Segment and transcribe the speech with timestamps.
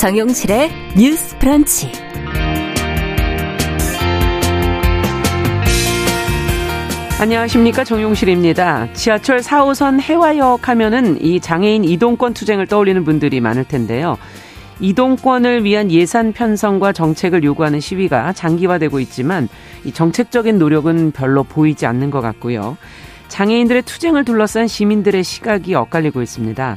[0.00, 1.92] 정용실의 뉴스 프런치.
[7.20, 8.94] 안녕하십니까 정용실입니다.
[8.94, 14.16] 지하철 4호선 해화역 하면은 이 장애인 이동권 투쟁을 떠올리는 분들이 많을 텐데요.
[14.80, 19.50] 이동권을 위한 예산 편성과 정책을 요구하는 시위가 장기화되고 있지만
[19.84, 22.78] 이 정책적인 노력은 별로 보이지 않는 것 같고요.
[23.28, 26.76] 장애인들의 투쟁을 둘러싼 시민들의 시각이 엇갈리고 있습니다.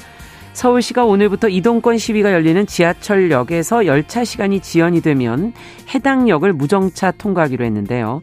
[0.53, 5.53] 서울시가 오늘부터 이동권 시위가 열리는 지하철역에서 열차 시간이 지연이 되면
[5.93, 8.21] 해당 역을 무정차 통과하기로 했는데요.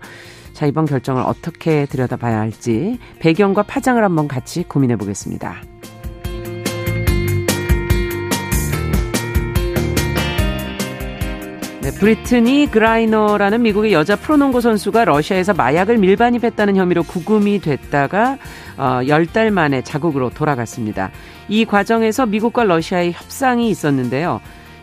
[0.53, 5.63] 자, 이번 결정을 어떻게 들여다봐야 할지 배경과 파장을 한번 같이 고민해 보겠습니다.
[11.83, 18.37] 네, 브리트니 그라이너라는 미국의 여자 프로농구 선수가 러시아에서 마약을 밀반입했다는 혐의로 구금이 됐다가
[18.77, 21.11] 어, 10달 만에 자국으로 돌아갔습니다.
[21.51, 24.41] 이 과정에서 미국과 러시아의 협상이 있었는데요.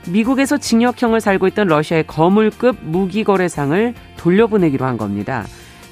[0.09, 5.45] 미국에서 징역형을 살고 있던 러시아의 거물급 무기 거래상을 돌려보내기로 한 겁니다.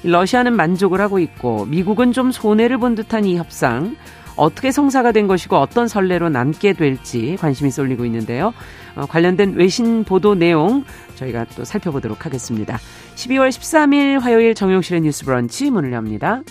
[0.04, 3.96] 러시아는 만족을 하고 있고 미국은 좀 손해를 본 듯한 이 협상
[4.36, 8.52] 어떻게 성사가 된 것이고 어떤 선례로 남게 될지 관심이 쏠리고 있는데요.
[8.96, 12.78] 어, 관련된 외신 보도 내용 저희가 또 살펴보도록 하겠습니다.
[13.14, 16.42] 12월 13일 화요일 정용실의 뉴스 브런치 문을 엽니다.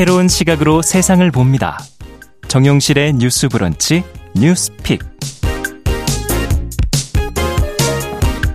[0.00, 1.76] 새로운 시각으로 세상을 봅니다.
[2.48, 4.02] 정용실의 뉴스 브런치
[4.34, 5.02] 뉴스픽.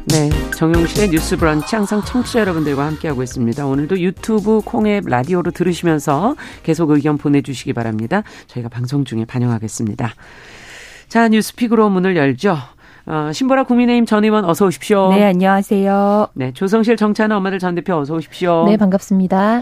[0.08, 3.64] 네, 정용실의 뉴스 브런치 항상 청취자 여러분들과 함께하고 있습니다.
[3.64, 8.24] 오늘도 유튜브, 콩앱, 라디오로 들으시면서 계속 의견 보내주시기 바랍니다.
[8.48, 10.16] 저희가 방송 중에 반영하겠습니다.
[11.10, 12.58] 자, 뉴스픽으로 문을 열죠.
[13.06, 15.14] 어, 신보라 국민의힘 전 의원 어서 오십시오.
[15.14, 16.30] 네, 안녕하세요.
[16.34, 18.66] 네, 조성실 정치하는 엄마들 전 대표 어서 오십시오.
[18.66, 19.62] 네, 반갑습니다.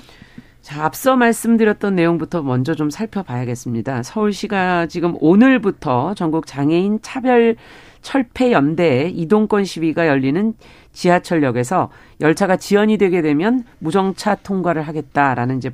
[0.63, 4.01] 자, 앞서 말씀드렸던 내용부터 먼저 좀 살펴봐야겠습니다.
[4.01, 7.57] 서울시가 지금 오늘부터 전국 장애인 차별
[8.01, 10.53] 철폐 연대의 이동권 시위가 열리는
[10.93, 11.89] 지하철역에서
[12.21, 15.71] 열차가 지연이 되게 되면 무정차 통과를 하겠다라는 이제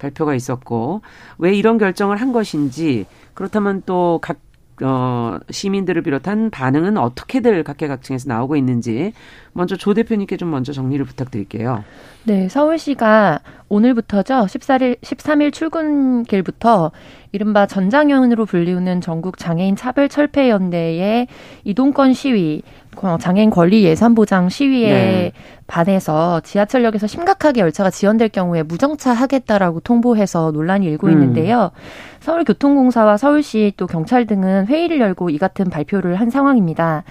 [0.00, 1.02] 발표가 있었고
[1.38, 4.40] 왜 이런 결정을 한 것인지 그렇다면 또각
[4.82, 9.12] 어, 시민들을 비롯한 반응은 어떻게들 각계각층에서 나오고 있는지
[9.52, 11.84] 먼저 조 대표님께 좀 먼저 정리를 부탁드릴게요.
[12.24, 14.34] 네, 서울시가 오늘부터죠.
[14.46, 16.92] 14일 13일 출근길부터
[17.32, 21.26] 이른바 전장현으로 불리우는 전국 장애인 차별 철폐 연대의
[21.64, 22.62] 이동권 시위,
[22.96, 25.32] 어, 장애인 권리 예산 보장 시위에 네.
[25.66, 31.12] 반해서 지하철역에서 심각하게 열차가 지연될 경우에 무정차 하겠다라고 통보해서 논란이 일고 음.
[31.12, 31.72] 있는데요.
[32.20, 37.02] 서울교통공사와 서울시 또 경찰 등은 회의를 열고 이 같은 발표를 한 상황입니다.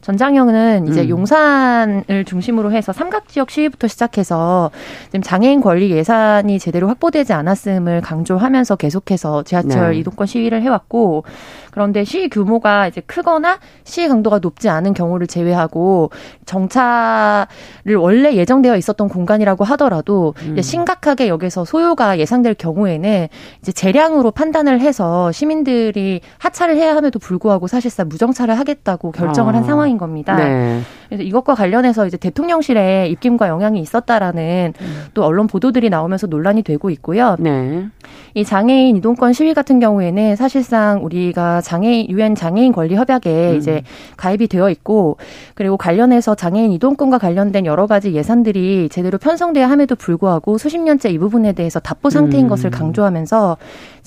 [0.00, 1.08] 전장형은 이제 음.
[1.08, 4.70] 용산을 중심으로 해서 삼각 지역 시위부터 시작해서
[5.06, 9.98] 지금 장애인 권리 예산이 제대로 확보되지 않았음을 강조하면서 계속해서 지하철 네.
[9.98, 11.24] 이동권 시위를 해왔고
[11.70, 16.10] 그런데 시위 규모가 이제 크거나 시위 강도가 높지 않은 경우를 제외하고
[16.46, 20.60] 정차를 원래 예정되어 있었던 공간이라고 하더라도 음.
[20.60, 23.28] 심각하게 여기서 소요가 예상될 경우에는
[23.60, 29.58] 이제 재량으로 판단을 해서 시민들이 하차를 해야 함에도 불구하고 사실상 무정차를 하겠다고 결정을 어.
[29.58, 30.36] 한 상황 인 겁니다.
[30.36, 30.80] 네.
[31.08, 35.04] 그래서 이것과 관련해서 이제 대통령실에 입김과 영향이 있었다라는 음.
[35.12, 37.36] 또 언론 보도들이 나오면서 논란이 되고 있고요.
[37.40, 37.86] 네.
[38.34, 43.56] 이 장애인 이동권 시위 같은 경우에는 사실상 우리가 장애인 유엔 장애인 권리 협약에 음.
[43.56, 43.82] 이제
[44.16, 45.16] 가입이 되어 있고
[45.54, 51.18] 그리고 관련해서 장애인 이동권과 관련된 여러 가지 예산들이 제대로 편성돼야 함에도 불구하고 수십 년째 이
[51.18, 52.48] 부분에 대해서 답보 상태인 음.
[52.48, 53.56] 것을 강조하면서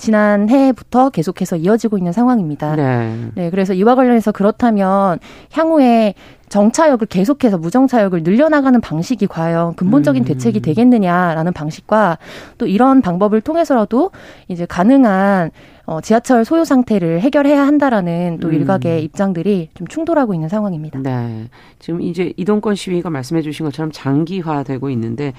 [0.04, 2.76] 지난해부터 계속해서 이어지고 있는 상황입니다.
[2.76, 3.30] 네.
[3.34, 3.50] 네.
[3.50, 5.18] 그래서 이와 관련해서 그렇다면
[5.52, 6.14] 향후에
[6.50, 10.24] 정차역을 계속해서 무정차역을 늘려나가는 방식이 과연 근본적인 음.
[10.24, 12.18] 대책이 되겠느냐라는 방식과
[12.58, 14.10] 또 이런 방법을 통해서라도
[14.48, 15.50] 이제 가능한
[15.86, 18.54] 어, 지하철 소요 상태를 해결해야 한다라는 또 음.
[18.54, 21.00] 일각의 입장들이 좀 충돌하고 있는 상황입니다.
[21.00, 21.48] 네.
[21.78, 25.32] 지금 이제 이동권 시위가 말씀해 주신 것처럼 장기화되고 있는데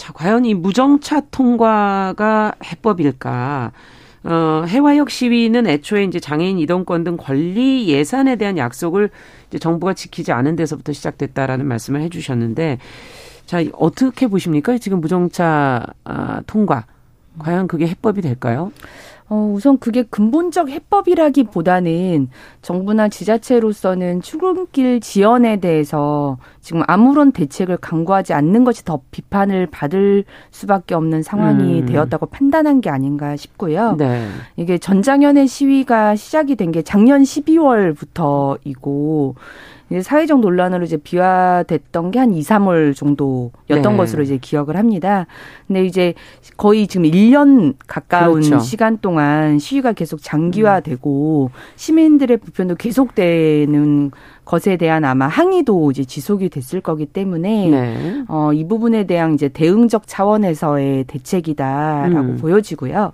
[0.00, 3.70] 자, 과연 이 무정차 통과가 해법일까?
[4.24, 9.10] 어, 해화역 시위는 애초에 이제 장애인 이동권 등 권리 예산에 대한 약속을
[9.48, 12.78] 이제 정부가 지키지 않은 데서부터 시작됐다라는 말씀을 해주셨는데,
[13.44, 14.78] 자, 어떻게 보십니까?
[14.78, 16.86] 지금 무정차 아, 통과.
[17.38, 18.72] 과연 그게 해법이 될까요?
[19.30, 22.28] 어, 우선 그게 근본적 해법이라기보다는
[22.62, 30.96] 정부나 지자체로서는 출근길 지연에 대해서 지금 아무런 대책을 강구하지 않는 것이 더 비판을 받을 수밖에
[30.96, 31.86] 없는 상황이 음.
[31.86, 33.94] 되었다고 판단한 게 아닌가 싶고요.
[33.96, 34.26] 네.
[34.56, 39.34] 이게 전장현의 시위가 시작이 된 게 작년 12월부터이고
[39.90, 43.96] 이제 사회적 논란으로 이제 비화됐던 게 한 2, 3월 정도였던 네.
[43.96, 45.26] 것으로 이제 기억을 합니다.
[45.66, 46.14] 근데 이제
[46.56, 48.58] 거의 지금 1년 가까운 그렇죠.
[48.60, 54.10] 시간 동안 시위가 계속 장기화되고 시민들의 불편도 계속되는
[54.44, 58.24] 것에 대한 아마 항의도 이제 지속이 됐을 거기 때문에 네.
[58.28, 62.36] 어, 이 부분에 대한 이제 대응적 차원에서의 대책이다라고 음.
[62.40, 63.12] 보여지고요.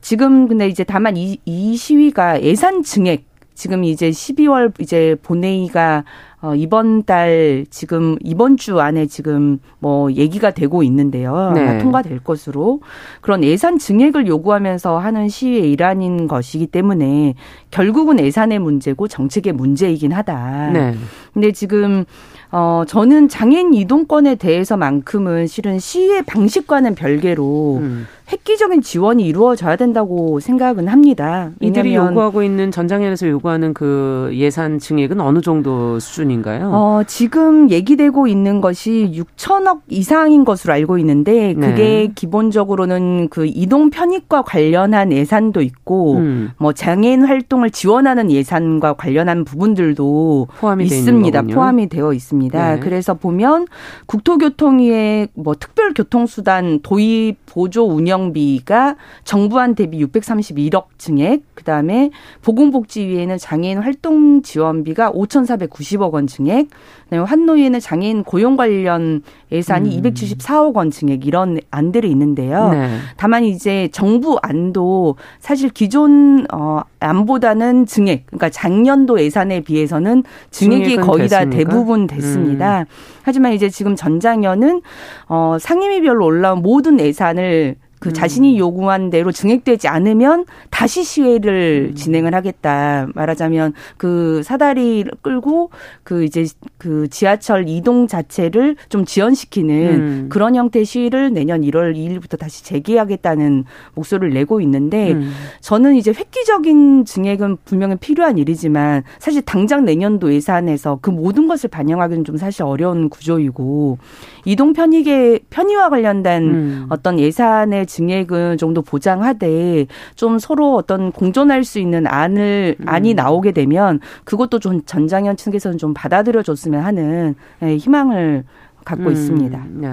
[0.00, 3.27] 지금 근데 이제 다만 이, 이 시위가 예산 증액
[3.58, 6.04] 지금 이제 12월 이제 본회의가
[6.40, 11.50] 어, 이번 달 지금 이번 주 안에 지금 뭐 얘기가 되고 있는데요.
[11.56, 11.78] 네.
[11.78, 12.80] 통과될 것으로
[13.20, 17.34] 그런 예산 증액을 요구하면서 하는 시위의 일환인 것이기 때문에
[17.72, 20.70] 결국은 예산의 문제고 정책의 문제이긴 하다.
[20.70, 20.94] 네.
[21.34, 22.04] 근데 지금
[22.52, 28.06] 어, 저는 장애인 이동권에 대해서만큼은 실은 시위의 방식과는 별개로 음.
[28.30, 31.50] 획기적인 지원이 이루어져야 된다고 생각은 합니다.
[31.60, 36.70] 이들이 요구하고 있는 전장현에서 요구하는 그 예산 증액은 어느 정도 수준인가요?
[36.72, 42.12] 어, 지금 얘기되고 있는 것이 6천억 이상인 것으로 알고 있는데 그게 네.
[42.14, 46.50] 기본적으로는 그 이동 편익과 관련한 예산도 있고 음.
[46.58, 51.42] 뭐 장애인 활동을 지원하는 예산과 관련한 부분들도 포함이 있습니다.
[51.42, 52.74] 포함이 되어 있습니다.
[52.74, 52.80] 네.
[52.80, 53.66] 그래서 보면
[54.06, 62.10] 국토교통위의 뭐 특별 교통수단 도입 보조 운영 운영비가 정부한 대비 631억 증액, 그다음에
[62.42, 66.68] 보건복지위에는 장애인 활동 지원비가 5,490억 원 증액,
[67.04, 69.22] 그다음에 환노위에는 장애인 고용 관련
[69.52, 70.02] 예산이 음.
[70.02, 72.70] 274억 원 증액 이런 안들이 있는데요.
[72.70, 72.98] 네.
[73.16, 81.28] 다만 이제 정부 안도 사실 기존 어 안보다는 증액, 그러니까 작년도 예산에 비해서는 증액이 거의
[81.28, 81.44] 됐습니까?
[81.44, 82.80] 다 대부분 됐습니다.
[82.80, 82.84] 음.
[83.22, 84.82] 하지만 이제 지금 전장현은
[85.28, 88.12] 어 상임위별로 올라온 모든 예산을 그 음.
[88.12, 91.94] 자신이 요구한 대로 증액되지 않으면 다시 시위를 음.
[91.94, 93.08] 진행을 하겠다.
[93.14, 95.70] 말하자면 그 사다리 끌고
[96.04, 96.46] 그 이제
[96.76, 100.26] 그 지하철 이동 자체를 좀 지연시키는 음.
[100.28, 103.64] 그런 형태의 시위를 내년 1월 2일부터 다시 재개하겠다는
[103.94, 105.30] 목소리를 내고 있는데 음.
[105.60, 112.24] 저는 이제 획기적인 증액은 분명히 필요한 일이지만 사실 당장 내년도 예산에서 그 모든 것을 반영하기는
[112.24, 113.98] 좀 사실 어려운 구조이고
[114.44, 116.86] 이동 편익의 편의와 관련된 음.
[116.90, 122.84] 어떤 예산의 증액은 좀 더 보장하되 좀 서로 어떤 공존할 수 있는 안을 음.
[122.86, 128.44] 안이 나오게 되면 그것도 좀 전장현 측에서는 좀 받아들여 줬으면 하는 예, 희망을
[128.84, 129.64] 갖고 음, 있습니다.
[129.70, 129.88] 네.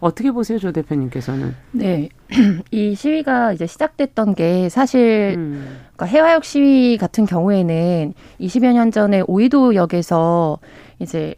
[0.00, 1.54] 어떻게 보세요, 조 대표님께서는?
[1.72, 2.08] 네.
[2.70, 5.78] 이 시위가 이제 시작됐던 게 사실 음.
[5.96, 10.58] 그러니까 해화역 시위 같은 경우에는 20여 년 전에 오이도역에서
[10.98, 11.34] 이제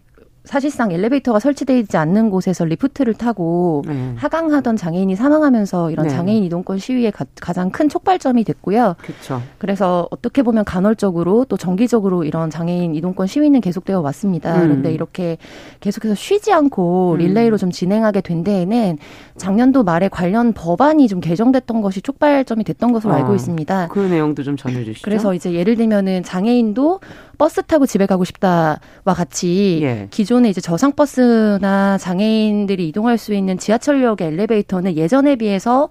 [0.49, 4.15] 사실상 엘리베이터가 설치되어 있지 않는 곳에서 리프트를 타고 네.
[4.17, 6.15] 하강하던 장애인이 사망하면서 이런 네.
[6.15, 8.97] 장애인 이동권 시위의 가장 큰 촉발점이 됐고요.
[8.99, 9.43] 그렇죠.
[9.59, 14.55] 그래서 어떻게 보면 간헐적으로 또 정기적으로 이런 장애인 이동권 시위는 계속되어 왔습니다.
[14.57, 14.61] 음.
[14.63, 15.37] 그런데 이렇게
[15.81, 17.19] 계속해서 쉬지 않고 음.
[17.19, 18.97] 릴레이로 좀 진행하게 된 데에는
[19.37, 23.89] 작년도 말에 관련 법안이 좀 개정됐던 것이 촉발점이 됐던 것으로 아, 알고 있습니다.
[23.89, 25.05] 그 내용도 좀 전해주시죠.
[25.05, 27.01] 그래서 이제 예를 들면은 장애인도
[27.39, 28.79] 버스 타고 집에 가고 싶다와
[29.17, 30.09] 같이 예.
[30.11, 35.89] 기존에 이제 저상 버스나 장애인들이 이동할 수 있는 지하철역의 엘리베이터는 예전에 비해서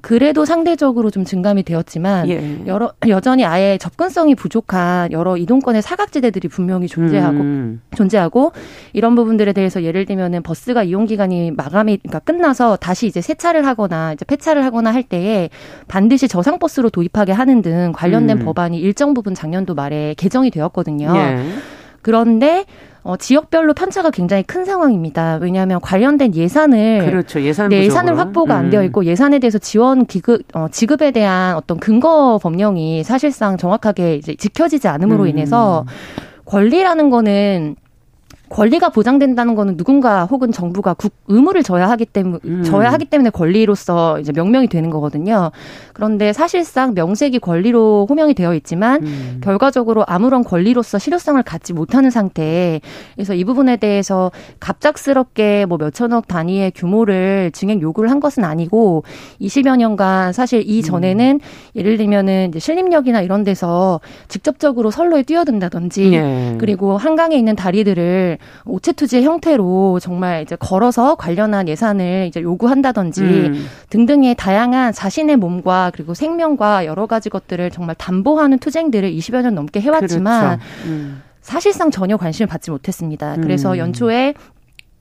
[0.00, 2.66] 그래도 상대적으로 좀 증감이 되었지만 예.
[2.66, 7.80] 여러 여전히 아예 접근성이 부족한 여러 이동권의 사각지대들이 분명히 존재하고 음.
[7.96, 8.52] 존재하고
[8.92, 14.12] 이런 부분들에 대해서 예를 들면은 버스가 이용 기간이 마감이 그러니까 끝나서 다시 이제 세차를 하거나
[14.12, 15.50] 이제 폐차를 하거나 할 때에
[15.88, 18.44] 반드시 저상 버스로 도입하게 하는 등 관련된 음.
[18.44, 21.12] 법안이 일정 부분 작년도 말에 개정이 되었거든요.
[21.16, 21.44] 예.
[22.02, 22.64] 그런데
[23.02, 25.38] 어, 지역별로 편차가 굉장히 큰 상황입니다.
[25.40, 27.40] 왜냐하면 관련된 예산을 그렇죠.
[27.40, 28.58] 예산 네, 예산을 확보가 음.
[28.58, 34.16] 안 되어 있고 예산에 대해서 지원 기급 어, 지급에 대한 어떤 근거 법령이 사실상 정확하게
[34.16, 35.28] 이제 지켜지지 않음으로 음.
[35.28, 35.86] 인해서
[36.44, 37.76] 권리라는 거는
[38.50, 42.62] 권리가 보장된다는 거는 누군가 혹은 정부가 국 의무를 져야 하기 때문에 음.
[42.64, 45.52] 져야 하기 때문에 권리로서 이제 명명이 되는 거거든요.
[45.92, 49.40] 그런데 사실상 명색이 권리로 호명이 되어 있지만 음.
[49.42, 52.80] 결과적으로 아무런 권리로서 실효성을 갖지 못하는 상태.
[53.14, 59.04] 그래서 이 부분에 대해서 갑작스럽게 뭐 몇천억 단위의 규모를 증액 요구를 한 것은 아니고
[59.40, 61.76] 20여 년간 사실 이 전에는 음.
[61.76, 66.56] 예를 들면은 이제 신림역이나 이런 데서 직접적으로 선로에 뛰어든다든지 예.
[66.58, 73.66] 그리고 한강에 있는 다리들을 오체 투지의 형태로 정말 이제 걸어서 관련한 예산을 이제 요구한다든지 음.
[73.90, 79.80] 등등의 다양한 자신의 몸과 그리고 생명과 여러 가지 것들을 정말 담보하는 투쟁들을 20여 년 넘게
[79.80, 80.64] 해왔지만 그렇죠.
[80.86, 81.22] 음.
[81.40, 83.36] 사실상 전혀 관심을 받지 못했습니다.
[83.36, 83.78] 그래서 음.
[83.78, 84.34] 연초에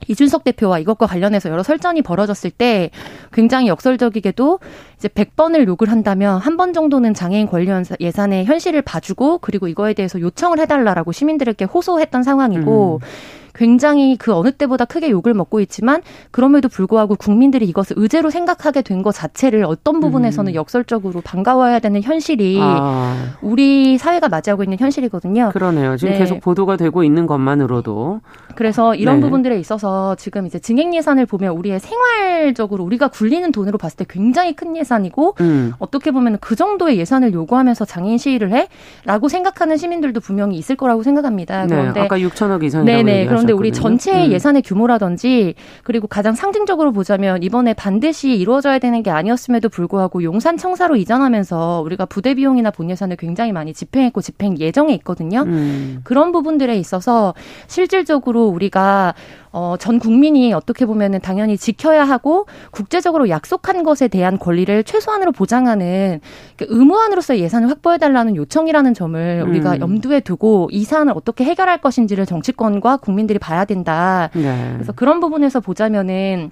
[0.08, 2.90] 이준석 대표와 이것과 관련해서 여러 설전이 벌어졌을 때
[3.34, 4.60] 굉장히 역설적이게도
[4.98, 10.20] 이제 100번을 욕을 한다면 한 번 정도는 장애인 권리 예산의 현실을 봐주고 그리고 이거에 대해서
[10.20, 13.08] 요청을 해달라라고 시민들에게 호소했던 상황이고 음.
[13.54, 16.02] 굉장히 그 어느 때보다 크게 욕을 먹고 있지만
[16.32, 20.56] 그럼에도 불구하고 국민들이 이것을 의제로 생각하게 된 것 자체를 어떤 부분에서는 음.
[20.56, 23.36] 역설적으로 반가워야 되는 현실이 아.
[23.42, 25.52] 우리 사회가 맞이하고 있는 현실이거든요.
[25.54, 25.96] 그러네요.
[25.98, 26.20] 지금 네.
[26.20, 28.22] 계속 보도가 되고 있는 것만으로도
[28.56, 29.22] 그래서 이런 네.
[29.22, 34.54] 부분들에 있어서 지금 이제 증액 예산을 보면 우리의 생활적으로 우리가 굴리는 돈으로 봤을 때 굉장히
[34.54, 35.74] 큰 예산이고 음.
[35.80, 38.68] 어떻게 보면 그 정도의 예산을 요구하면서 장애인 시위를
[39.06, 41.66] 해라고 생각하는 시민들도 분명히 있을 거라고 생각합니다.
[41.66, 41.76] 네.
[41.76, 43.28] 그런데 아까 6천억 이상이라고 네네.
[43.40, 44.32] 그런데 우리 전체 음.
[44.32, 50.96] 예산의 규모라든지 그리고 가장 상징적으로 보자면 이번에 반드시 이루어져야 되는 게 아니었음에도 불구하고 용산 청사로
[50.96, 55.44] 이전하면서 우리가 부대 비용이나 본 예산을 굉장히 많이 집행했고 집행 예정에 있거든요.
[55.44, 56.02] 음.
[56.04, 57.34] 그런 부분들에 있어서
[57.68, 59.14] 실질적으로 우리가
[59.52, 66.20] 어, 전 국민이 어떻게 보면은 당연히 지켜야 하고 국제적으로 약속한 것에 대한 권리를 최소한으로 보장하는
[66.56, 69.50] 그 의무안으로서 예산을 확보해달라는 요청이라는 점을 음.
[69.50, 74.30] 우리가 염두에 두고 이 사안을 어떻게 해결할 것인지를 정치권과 국민들 이 봐야 된다.
[74.34, 74.72] 네.
[74.74, 76.52] 그래서 그런 부분에서 보자면은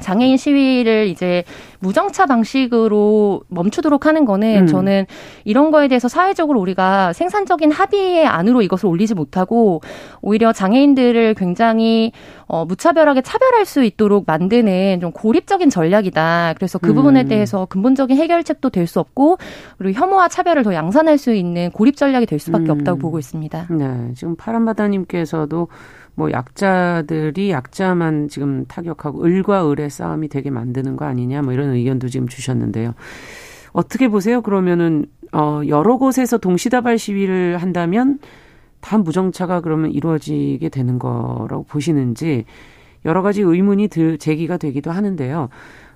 [0.00, 1.44] 장애인 시위를 이제
[1.78, 4.66] 무정차 방식으로 멈추도록 하는 거는 음.
[4.66, 5.06] 저는
[5.44, 9.82] 이런 거에 대해서 사회적으로 우리가 생산적인 합의의 안으로 이것을 올리지 못하고
[10.20, 12.10] 오히려 장애인들을 굉장히
[12.46, 16.54] 어, 무차별하게 차별할 수 있도록 만드는 좀 고립적인 전략이다.
[16.56, 16.94] 그래서 그 음.
[16.96, 19.38] 부분에 대해서 근본적인 해결책도 될 수 없고
[19.78, 22.70] 그리고 혐오와 차별을 더 양산할 수 있는 고립 전략이 될 수밖에 음.
[22.70, 23.68] 없다고 보고 있습니다.
[23.70, 25.68] 네, 지금 파란바다님께서도
[26.14, 32.08] 뭐 약자들이 약자만 지금 타격하고 을과 을의 싸움이 되게 만드는 거 아니냐 뭐 이런 의견도
[32.08, 32.94] 지금 주셨는데요.
[33.72, 34.40] 어떻게 보세요?
[34.40, 38.20] 그러면은 어 여러 곳에서 동시다발 시위를 한다면
[38.80, 42.44] 다 무정차가 그러면 이루어지게 되는 거라고 보시는지
[43.04, 45.48] 여러 가지 의문이 들 제기가 되기도 하는데요.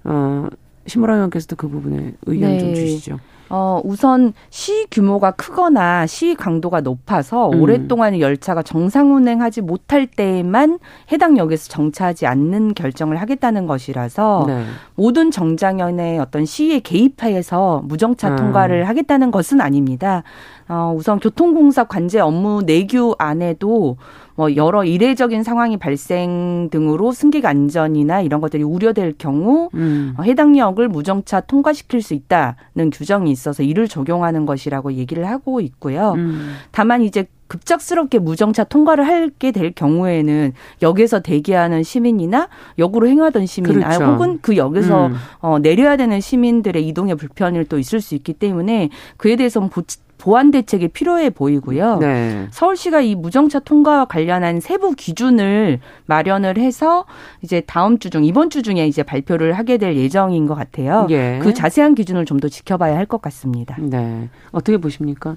[0.04, 0.46] 어
[0.88, 2.59] 신무라 의원께서도 그 부분에 의견 네.
[2.59, 3.18] 좀 주시죠.
[3.50, 7.62] 어, 우선 시 규모가 크거나 시 강도가 높아서 음.
[7.62, 10.78] 오랫동안 열차가 정상 운행하지 못할 때에만
[11.12, 14.64] 해당 역에서 정차하지 않는 결정을 하겠다는 것이라서 네.
[14.95, 18.37] 모든 정장연의 어떤 시위에 개입하여서 무정차 음.
[18.37, 20.25] 통과를 하겠다는 것은 아닙니다.
[20.68, 23.97] 어, 우선 교통공사 관제 업무 내규 안에도
[24.38, 30.14] 뭐 여러 이례적인 상황이 발생 등으로 승객 안전이나 이런 것들이 우려될 경우 음.
[30.16, 36.12] 어, 해당 역을 무정차 통과시킬 수 있다는 규정이 있어서 이를 적용하는 것이라고 얘기를 하고 있고요.
[36.12, 36.54] 음.
[36.71, 40.52] 다만 이제 급작스럽게 무정차 통과를 하게 될 경우에는
[40.83, 44.04] 역에서 대기하는 시민이나 역으로 행하던 시민, 아, 그렇죠.
[44.04, 45.14] 아, 혹은 그 역에서 음.
[45.40, 49.83] 어, 내려야 되는 시민들의 이동에 불편이 또 있을 수 있기 때문에 그에 대해서는 보
[50.26, 51.98] 완 대책이 필요해 보이고요.
[51.98, 52.48] 네.
[52.50, 57.04] 서울시가 이 무정차 통과와 관련한 세부 기준을 마련을 해서
[57.42, 61.06] 이제 다음 주 중 이번 주 중에 이제 발표를 하게 될 예정인 것 같아요.
[61.10, 61.38] 예.
[61.42, 63.76] 그 자세한 기준을 좀 더 지켜봐야 할 것 같습니다.
[63.80, 64.28] 네.
[64.52, 65.37] 어떻게 보십니까?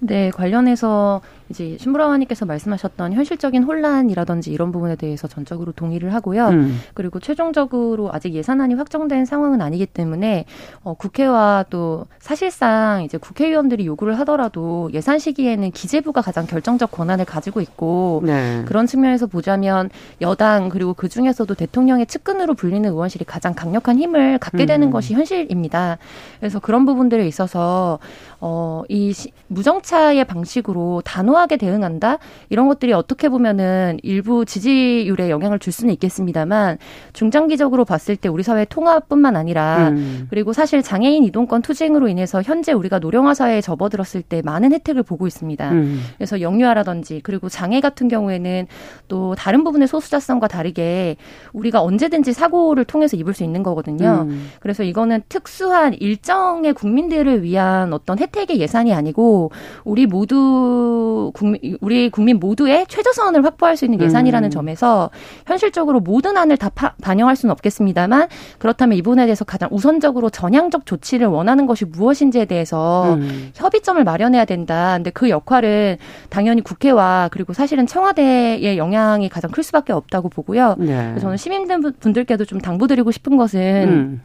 [0.00, 1.22] 네, 관련해서
[1.54, 6.48] 이제 신부라와님께서 말씀하셨던 현실적인 혼란이라든지 이런 부분에 대해서 전적으로 동의를 하고요.
[6.48, 6.80] 음.
[6.94, 10.46] 그리고 최종적으로 아직 예산안이 확정된 상황은 아니기 때문에
[10.82, 17.60] 어, 국회와 또 사실상 이제 국회의원들이 요구를 하더라도 예산 시기에는 기재부가 가장 결정적 권한을 가지고
[17.60, 18.64] 있고 네.
[18.66, 24.66] 그런 측면에서 보자면 여당 그리고 그 중에서도 대통령의 측근으로 불리는 의원실이 가장 강력한 힘을 갖게
[24.66, 24.90] 되는 음.
[24.90, 25.98] 것이 현실입니다.
[26.40, 28.00] 그래서 그런 부분들에 있어서
[28.40, 35.58] 어, 이 시, 무정차의 방식으로 단호 단호하게 대응한다 이런 것들이 어떻게 보면은 일부 지지율에 영향을
[35.58, 36.78] 줄 수는 있겠습니다만
[37.12, 40.26] 중장기적으로 봤을 때 우리 사회 통합뿐만 아니라 음.
[40.30, 45.26] 그리고 사실 장애인 이동권 투쟁으로 인해서 현재 우리가 노령화 사회에 접어들었을 때 많은 혜택을 보고
[45.26, 45.70] 있습니다.
[45.70, 46.02] 음.
[46.16, 48.66] 그래서 영유아라든지 그리고 장애 같은 경우에는
[49.08, 51.16] 또 다른 부분의 소수자성과 다르게
[51.52, 54.26] 우리가 언제든지 사고를 통해서 입을 수 있는 거거든요.
[54.28, 54.50] 음.
[54.60, 59.50] 그래서 이거는 특수한 일정의 국민들을 위한 어떤 혜택의 예산이 아니고
[59.84, 64.50] 우리 모두 국민, 우리 국민 모두의 최저선을 확보할 수 있는 예산이라는 음.
[64.50, 65.10] 점에서
[65.46, 68.28] 현실적으로 모든 안을 다 파, 반영할 수는 없겠습니다만
[68.58, 73.50] 그렇다면 이 부분에 대해서 가장 우선적으로 전향적 조치를 원하는 것이 무엇인지에 대해서 음.
[73.54, 74.94] 협의점을 마련해야 된다.
[74.96, 75.96] 근데 그 역할은
[76.28, 80.76] 당연히 국회와 그리고 사실은 청와대의 영향이 가장 클 수밖에 없다고 보고요.
[80.78, 81.14] 네.
[81.18, 84.22] 저는 시민분들께도 좀 당부드리고 싶은 것은 음.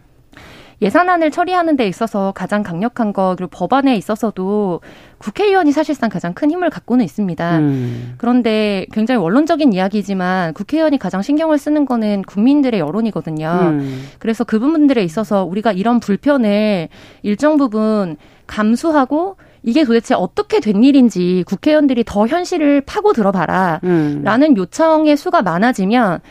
[0.81, 4.81] 예산안을 처리하는 데 있어서 가장 강력한 거 그리고 법안에 있어서도
[5.17, 7.57] 국회의원이 사실상 가장 큰 힘을 갖고는 있습니다.
[7.59, 8.13] 음.
[8.17, 13.59] 그런데 굉장히 원론적인 이야기지만 국회의원이 가장 신경을 쓰는 거는 국민들의 여론이거든요.
[13.73, 14.07] 음.
[14.19, 16.87] 그래서 그 부분들에 있어서 우리가 이런 불편을
[17.23, 18.15] 일정 부분
[18.47, 23.81] 감수하고 이게 도대체 어떻게 된 일인지 국회의원들이 더 현실을 파고 들어봐라.
[23.83, 24.21] 음.
[24.23, 26.21] 라는 요청의 수가 많아지면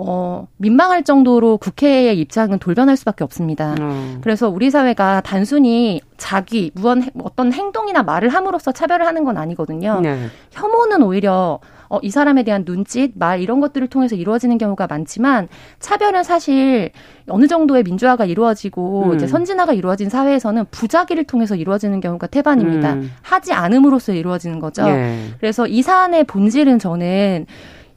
[0.00, 3.74] 어, 민망할 정도로 국회의 입장은 돌변할 수밖에 없습니다.
[3.80, 4.20] 음.
[4.22, 9.98] 그래서 우리 사회가 단순히 자기, 무언, 어떤 행동이나 말을 함으로써 차별을 하는 건 아니거든요.
[10.00, 10.16] 네.
[10.52, 15.48] 혐오는 오히려 어, 이 사람에 대한 눈짓, 말 이런 것들을 통해서 이루어지는 경우가 많지만
[15.80, 16.92] 차별은 사실
[17.28, 19.14] 어느 정도의 민주화가 이루어지고 음.
[19.16, 22.92] 이제 선진화가 이루어진 사회에서는 부작위를 통해서 이루어지는 경우가 태반입니다.
[22.92, 23.10] 음.
[23.22, 24.84] 하지 않음으로써 이루어지는 거죠.
[24.86, 25.30] 네.
[25.40, 27.46] 그래서 이 사안의 본질은 저는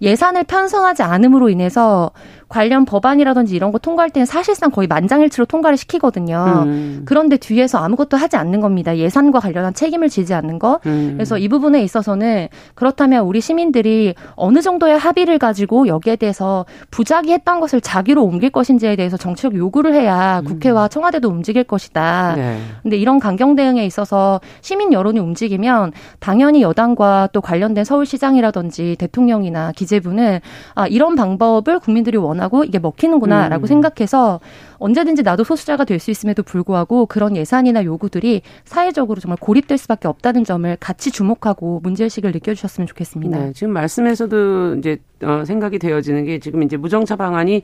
[0.02, 2.12] 예산을 편성하지 않음으로 인해서
[2.52, 6.64] 관련 법안이라든지 이런 거 통과할 때는 사실상 거의 만장일치로 통과를 시키거든요.
[6.66, 7.02] 음.
[7.06, 8.98] 그런데 뒤에서 아무것도 하지 않는 겁니다.
[8.98, 10.82] 예산과 관련한 책임을 지지 않는 거.
[10.86, 11.14] 음.
[11.14, 17.80] 그래서 이 부분에 있어서는 그렇다면 우리 시민들이 어느 정도의 합의를 가지고 여기에 대해서 부작위했던 것을
[17.80, 20.44] 자기로 옮길 것인지에 대해서 정치적 요구를 해야 음.
[20.44, 22.34] 국회와 청와대도 움직일 것이다.
[22.36, 22.58] 네.
[22.84, 30.42] 근데 이런 강경 대응에 있어서 시민 여론이 움직이면 당연히 여당과 또 관련된 서울시장이라든지 대통령이나 기재부는
[30.76, 33.68] 아 이런 방법을 국민들이 원하 원 하고 이게 먹히는구나라고 음.
[33.68, 34.40] 생각해서
[34.78, 40.44] 언제든지 나도 소수자가 될 수 있음에도 불구하고 그런 예산이나 요구들이 사회적으로 정말 고립될 수밖에 없다는
[40.44, 43.38] 점을 같이 주목하고 문제의식을 느껴주셨으면 좋겠습니다.
[43.38, 47.62] 네, 지금 말씀에서도 이제 어, 생각이 되어지는 게 지금 이제 무정차 방안이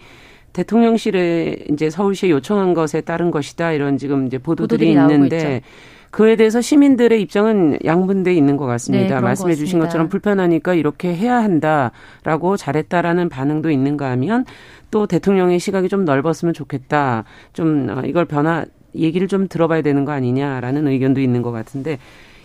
[0.53, 5.61] 대통령실에 이제 서울시에 요청한 것에 따른 것이다 이런 지금 이제 보도들이, 보도들이 있는데
[6.11, 9.15] 그에 대해서 시민들의 입장은 양분돼 있는 것 같습니다.
[9.15, 14.45] 네, 말씀해 것 주신 것처럼 불편하니까 이렇게 해야 한다라고 잘했다라는 반응도 있는가 하면
[14.89, 17.25] 또 대통령의 시각이 좀 넓었으면 좋겠다.
[17.53, 21.99] 좀 어, 이걸 변화 얘기를 좀 들어봐야 되는 거 아니냐라는 의견도 있는 것 같은데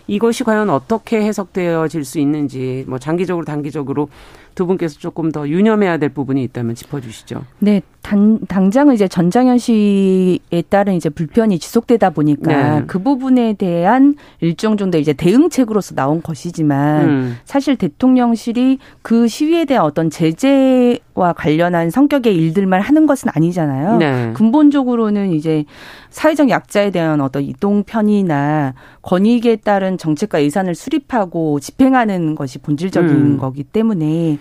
[0.07, 4.09] 이것이 과연 어떻게 해석되어질 수 있는지 뭐 장기적으로 단기적으로
[4.55, 7.43] 두 분께서 조금 더 유념해야 될 부분이 있다면 짚어주시죠.
[7.59, 12.83] 네, 단, 당장은 이제 전장현 씨에 따른 이제 불편이 지속되다 보니까 네.
[12.85, 17.37] 그 부분에 대한 일정 정도 이제 대응책으로서 나온 것이지만 음.
[17.45, 23.97] 사실 대통령실이 그 시위에 대한 어떤 제재와 관련한 성격의 일들만 하는 것은 아니잖아요.
[23.97, 24.33] 네.
[24.33, 25.63] 근본적으로는 이제
[26.09, 33.37] 사회적 약자에 대한 어떤 이동 편의나 권익에 따른 정책과 예산을 수립하고 집행하는 것이 본질적인 음.
[33.37, 34.37] 거기 때문에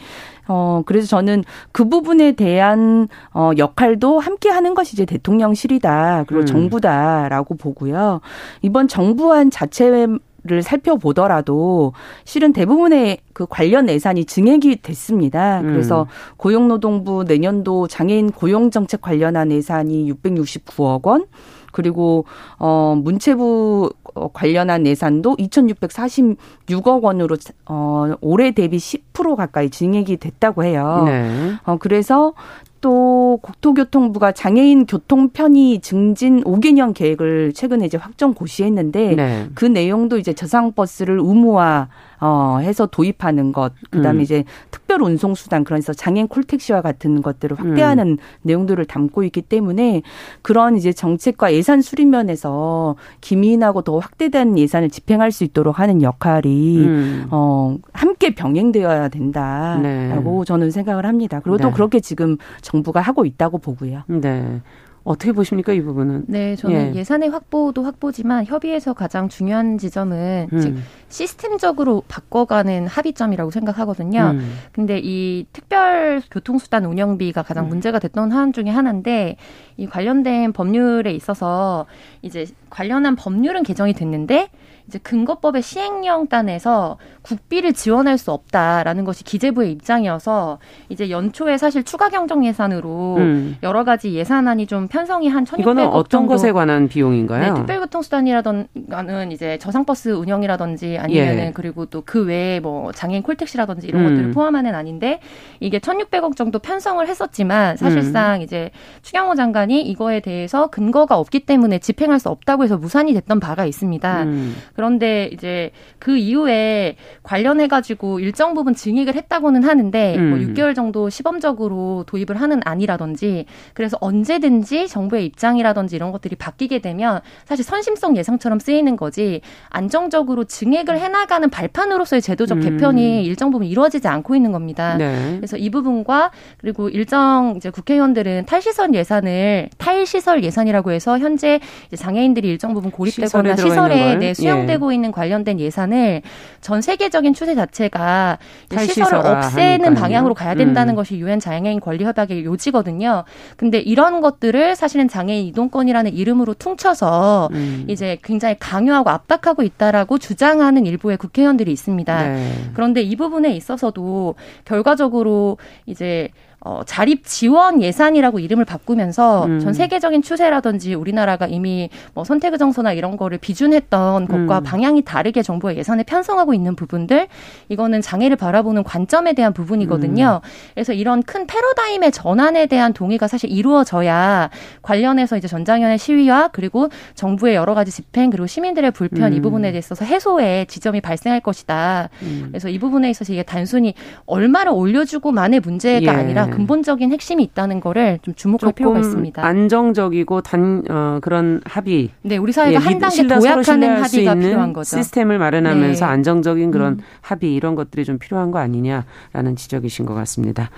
[0.49, 6.25] 어, 그래서 저는 그 부분에 대한 어, 역할도 함께 하는 것이 이제 대통령실이다.
[6.27, 6.47] 그리고 음.
[6.47, 8.21] 정부다라고 보고요.
[8.63, 10.07] 이번 정부안 자체
[10.45, 11.93] 를 살펴보더라도
[12.25, 15.61] 실은 대부분의 그 관련 예산이 증액이 됐습니다.
[15.61, 15.69] 음.
[15.69, 21.27] 그래서 고용노동부 내년도 장애인 고용 정책 관련한 예산이 669억 원,
[21.73, 22.25] 그리고
[22.59, 23.93] 어 문체부
[24.33, 31.03] 관련한 예산도 2,646억 원으로 어 올해 대비 10% 가까이 증액이 됐다고 해요.
[31.07, 31.55] 네.
[31.65, 32.35] 어 그래서
[32.83, 39.49] 또 국토교통부가 장애인 교통 편의 증진 5개년 계획을 최근에 이제 확정 고시했는데 네.
[39.55, 41.89] 그 내용도 이제 저상 버스를 의무화
[42.25, 44.23] 어, 해서 도입하는 것, 그 다음에 음.
[44.23, 48.17] 이제 특별 운송 수단, 그래서 장애인 콜택시와 같은 것들을 확대하는 음.
[48.43, 50.03] 내용들을 담고 있기 때문에
[50.41, 57.27] 그런 이제 정책과 예산 수립면에서 기민하고 더 확대된 예산을 집행할 수 있도록 하는 역할이, 음.
[57.33, 60.45] 어, 함께 병행되어야 된다라고 네.
[60.47, 61.41] 저는 생각을 합니다.
[61.41, 61.65] 그리고 네.
[61.65, 64.05] 또 그렇게 지금 정부가 하고 있다고 보고요.
[64.07, 64.61] 네.
[65.05, 66.25] 어떻게 보십니까 이 부분은?
[66.29, 67.05] 네, 저는 예.
[67.05, 70.61] 산의 확보도 확보지만 협의에서 가장 중요한 지점은 음.
[70.61, 70.77] 즉
[71.09, 74.33] 시스템적으로 바꿔가는 합의점이라고 생각하거든요.
[74.35, 74.55] 음.
[74.73, 77.69] 근데 이 특별 교통수단 운영비가 가장 음.
[77.71, 79.37] 문제가 됐던 사안 중에 하나인데
[79.77, 81.87] 이 관련된 법률에 있어서
[82.23, 84.51] 이제 관련한 법률은 개정이 됐는데
[84.87, 90.59] 이제 근거법의 시행령 단에서 국비를 지원할 수 없다라는 것이 기재부의 입장이어서
[90.89, 93.57] 이제 연초에 사실 추가 경정 예산으로 음.
[93.63, 96.35] 여러 가지 예산안이 좀 편성이 한 1,600억 이거는 어떤 정도.
[96.35, 97.41] 것에 관한 비용인가요?
[97.43, 101.53] 네, 특별교통수단이라던가는 이제 저상버스 운영이라든지 아니면은 예.
[101.55, 104.09] 그리고 또 그 외에 뭐 장애인 콜택시라든지 이런 음.
[104.11, 105.21] 것들을 포함하는 아닌데
[105.61, 108.43] 이게 1,600억 정도 편성을 했었지만 사실상 음.
[108.43, 108.71] 이제
[109.03, 114.23] 추경호 장관이 이거에 대해서 근거가 없기 때문에 집행할 수 없다고 해서 무산이 됐던 바가 있습니다.
[114.25, 114.55] 음.
[114.75, 120.31] 그런데 이제 그 이후에 관련해 가지고 일정 부분 증액을 했다고는 하는데 뭐 음.
[120.31, 123.45] 뭐 6개월 정도 시범적으로 도입을 하는 안이라든지
[123.75, 130.99] 그래서 언제든지 정부의 입장이라든지 이런 것들이 바뀌게 되면 사실 선심성 예상처럼 쓰이는 거지 안정적으로 증액을
[130.99, 132.63] 해나가는 발판으로서의 제도적 음.
[132.63, 134.97] 개편이 일정 부분 이루어지지 않고 있는 겁니다.
[134.97, 135.35] 네.
[135.37, 142.49] 그래서 이 부분과 그리고 일정 이제 국회의원들은 탈시설 예산을 탈시설 예산이라고 해서 현재 이제 장애인들이
[142.49, 144.95] 일정 부분 고립되거나 시설에, 시설에 네, 수용 사용되고 예.
[144.95, 146.23] 있는 관련된 예산을
[146.61, 148.39] 전 세계 적인 추세 자체가
[148.71, 149.95] 시설을 없애는 하니까요.
[149.95, 150.97] 방향으로 가야 된다는 음.
[150.97, 153.25] 것이 유엔 장애인 권리 협약의 요지거든요.
[153.57, 157.85] 근데 이런 것들을 사실은 장애인 이동권이라는 이름으로 퉁쳐서 음.
[157.89, 162.23] 이제 굉장히 강요하고 압박하고 있다라고 주장하는 일부의 국회의원들이 있습니다.
[162.23, 162.53] 네.
[162.75, 164.35] 그런데 이 부분에 있어서도
[164.65, 166.29] 결과적으로 이제
[166.65, 169.59] 어, 자립 지원 예산이라고 이름을 바꾸면서 음.
[169.61, 174.63] 전 세계적인 추세라든지 우리나라가 이미 뭐 선택의 정서나 이런 거를 비준했던 것과 음.
[174.63, 177.27] 방향이 다르게 정부의 예산을 편성하고 있는 부분들
[177.69, 180.41] 이거는 장애를 바라보는 관점에 대한 부분이거든요.
[180.45, 180.49] 음.
[180.75, 184.51] 그래서 이런 큰 패러다임의 전환에 대한 동의가 사실 이루어져야
[184.83, 189.43] 관련해서 이제 전장현의 시위와 그리고 정부의 여러 가지 집행 그리고 시민들의 불편 이 음.
[189.43, 192.09] 부분에 대해서 해소의 지점이 발생할 것이다.
[192.23, 192.47] 음.
[192.51, 193.95] 그래서 이 부분에 있어서 이게 단순히
[194.27, 196.17] 얼마를 올려주고만의 문제가 예.
[196.17, 199.45] 아니라 근본적인 핵심이 있다는 거를 좀 주목할 필요가 있습니다.
[199.45, 202.11] 안정적이고 단 어, 그런 합의.
[202.23, 204.97] 네, 우리 사회가 예, 한 단계 도약하는 합의가 필요한 거죠.
[204.97, 206.11] 시스템을 마련하면서 네.
[206.11, 206.99] 안정적인 그런 음.
[207.21, 210.71] 합의 이런 것들이 좀 필요한 거 아니냐라는 지적이신 것 같습니다.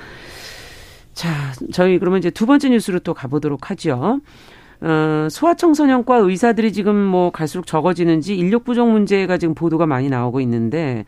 [1.13, 1.31] 자,
[1.73, 4.21] 저희 그러면 이제 두 번째 뉴스로 또 가보도록 하죠.
[4.81, 11.07] 어, 소아청소년과 의사들이 지금 뭐 갈수록 적어지는지 인력 부족 문제가 지금 보도가 많이 나오고 있는데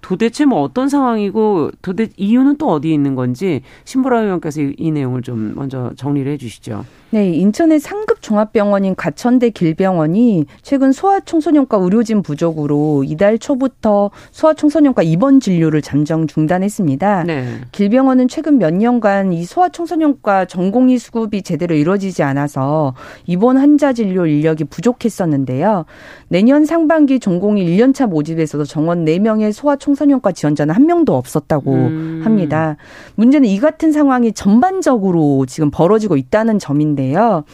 [0.00, 5.22] 도대체 뭐 어떤 상황이고 도대체 이유는 또 어디에 있는 건지 신보라 의원께서 이, 이 내용을
[5.22, 6.84] 좀 먼저 정리를 해 주시죠.
[7.12, 15.82] 네, 인천의 상급 종합병원인 가천대 길병원이 최근 소아청소년과 의료진 부족으로 이달 초부터 소아청소년과 입원 진료를
[15.82, 17.24] 잠정 중단했습니다.
[17.24, 17.60] 네.
[17.72, 22.94] 길병원은 최근 몇 년간 이 소아청소년과 전공의 수급이 제대로 이루어지지 않아서
[23.26, 25.86] 입원 환자 진료 인력이 부족했었는데요.
[26.28, 32.20] 내년 상반기 전공의 1년차 모집에서도 정원 4명의 소아청 소년과 지원자는 한 명도 없었다고 음.
[32.24, 32.76] 합니다.
[33.16, 37.44] 문제는 이 같은 상황이 전반적으로 지금 벌어지고 있다는 점인데 있는데요.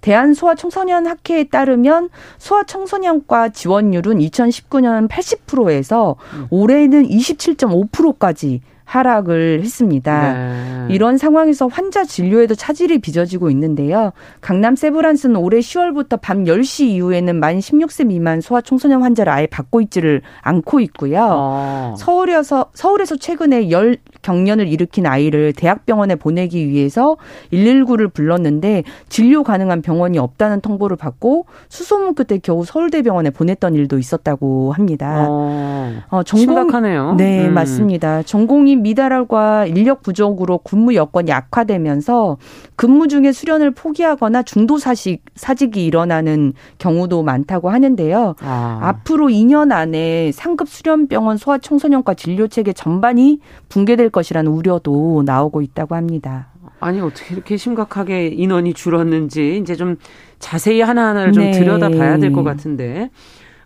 [0.00, 6.46] 대한 소아 청소년 학회에 따르면 소아 청소년과 지원율은 2019년 80%에서 음.
[6.50, 10.32] 올해는 27.5%까지 하락을 했습니다.
[10.32, 10.94] 네.
[10.94, 14.12] 이런 상황에서 환자 진료에도 차질이 빚어지고 있는데요.
[14.40, 19.80] 강남 세브란스는 올해 10월부터 밤 10시 이후에는 만 16세 미만 소아 청소년 환자를 아예 받고
[19.80, 21.26] 있지를 않고 있고요.
[21.30, 21.94] 어.
[21.96, 27.16] 서울에서 서울에서 최근에 열 경련을 일으킨 아이를 대학병원에 보내기 위해서
[27.52, 34.72] 119를 불렀는데 진료 가능한 병원이 없다는 통보를 받고 수소문 끝에 겨우 서울대병원에 보냈던 일도 있었다고
[34.72, 35.26] 합니다.
[35.28, 35.92] 어.
[36.08, 37.14] 어 전공 심각하네요.
[37.16, 37.54] 네, 음.
[37.54, 38.22] 맞습니다.
[38.22, 42.36] 전공이 인員미달과 인력 부족으로 근무 여건이 악화되면서
[42.76, 48.34] 근무 중에 수련을 포기하거나 중도 사식 사직이 일어나는 경우도 많다고 하는데요.
[48.40, 48.78] 아.
[48.82, 55.94] 앞으로 2년 안에 상급 수련병원 소아 청소년과 진료 체계 전반이 붕괴될 것이라는 우려도 나오고 있다고
[55.94, 56.48] 합니다.
[56.80, 59.96] 아니 어떻게 이렇게 심각하게 인원이 줄었는지 이제 좀
[60.40, 61.50] 자세히 하나하나를 좀 네.
[61.52, 63.10] 들여다봐야 될 것 같은데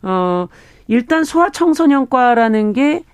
[0.02, 0.46] 어
[0.86, 3.04] 일단 소아청소년과라는 게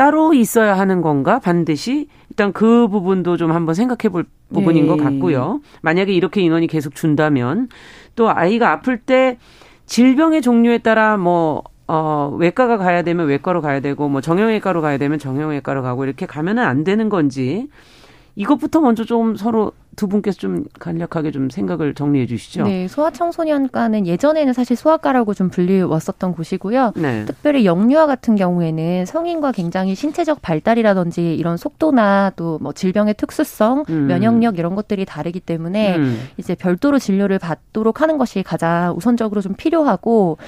[0.00, 4.88] 따로 있어야 하는 건가 반드시 일단 그 부분도 좀 한번 생각해 볼 부분인 네.
[4.88, 5.60] 것 같고요.
[5.82, 7.68] 만약에 이렇게 인원이 계속 준다면
[8.16, 9.36] 또 아이가 아플 때
[9.84, 15.18] 질병의 종류에 따라 뭐 어, 외과가 가야 되면 외과로 가야 되고, 뭐, 정형외과로 가야 되면
[15.18, 17.66] 정형외과로 가고, 이렇게 가면은 안 되는 건지,
[18.36, 22.62] 이것부터 먼저 좀 서로 두 분께서 좀 간략하게 좀 생각을 정리해 주시죠.
[22.62, 26.92] 네, 소아청소년과는 예전에는 사실 소아과라고 좀 불리웠었던 곳이고요.
[26.96, 27.26] 네.
[27.26, 34.06] 특별히 영유아 같은 경우에는 성인과 굉장히 신체적 발달이라든지 이런 속도나 또 뭐 질병의 특수성, 음.
[34.06, 36.28] 면역력 이런 것들이 다르기 때문에 음.
[36.36, 40.38] 이제 별도로 진료를 받도록 하는 것이 가장 우선적으로 좀 필요하고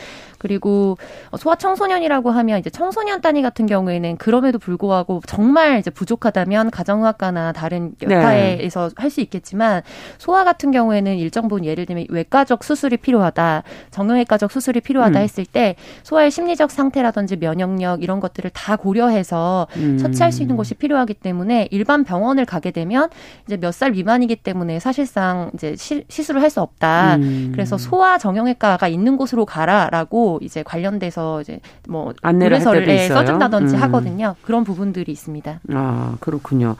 [0.42, 0.98] 그리고
[1.38, 7.92] 소아 청소년이라고 하면 이제 청소년 단위 같은 경우에는 그럼에도 불구하고 정말 이제 부족하다면 가정의학과나 다른
[8.02, 8.94] 여타에서 네.
[8.96, 9.82] 할수 있겠지만
[10.18, 15.22] 소아 같은 경우에는 일정 부분 예를 들면 외과적 수술이 필요하다, 정형외과적 수술이 필요하다 음.
[15.22, 19.98] 했을 때 소아의 심리적 상태라든지 면역력 이런 것들을 다 고려해서 음.
[19.98, 23.08] 처치할 수 있는 곳이 필요하기 때문에 일반 병원을 가게 되면
[23.46, 27.16] 이제 몇 살 미만이기 때문에 사실상 이제 시, 시술을 할 수 없다.
[27.16, 27.50] 음.
[27.52, 33.82] 그래서 소아 정형외과가 있는 곳으로 가라라고 이제 관련돼서 이제 뭐 안내를 써준다든지 음.
[33.82, 34.34] 하거든요.
[34.42, 35.60] 그런 부분들이 있습니다.
[35.72, 36.76] 아 그렇군요.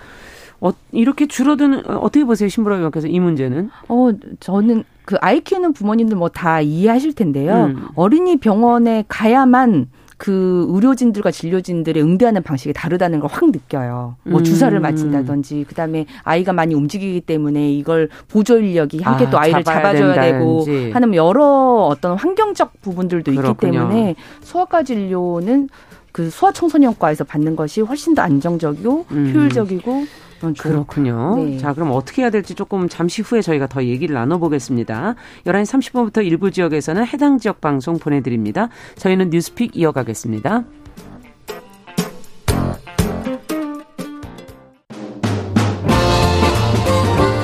[0.61, 3.71] 어, 이렇게 줄어드는 어, 어떻게 보세요, 신부라 의원께서 이 문제는?
[3.89, 7.65] 어, 저는 그 아이 키우는 부모님들 뭐 다 이해하실 텐데요.
[7.75, 7.89] 음.
[7.97, 9.89] 어린이 병원에 가야만
[10.23, 14.15] 그 의료진들과 진료진들의 응대하는 방식이 다르다는 걸 확 느껴요.
[14.23, 14.45] 뭐 음.
[14.45, 20.21] 주사를 맞힌다든지 그다음에 아이가 많이 움직이기 때문에 이걸 보조 인력이 함께 아, 또 아이를 잡아줘야
[20.21, 23.51] 되고 하는 여러 어떤 환경적 부분들도 그렇군요.
[23.51, 25.69] 있기 때문에 소아과 진료는
[26.13, 29.33] 그 소아청소년과에서 받는 것이 훨씬 더 안정적이고 음.
[29.35, 30.05] 효율적이고
[30.59, 31.37] 그렇군요.
[31.37, 31.59] 네.
[31.59, 35.15] 자, 그럼 어떻게 해야 될지 조금 잠시 후에 저희가 더 얘기를 나눠보겠습니다.
[35.47, 38.69] 11시 30분부터 일부 지역에서는 해당 지역 방송 보내드립니다.
[38.97, 40.65] 저희는 뉴스픽 이어가겠습니다.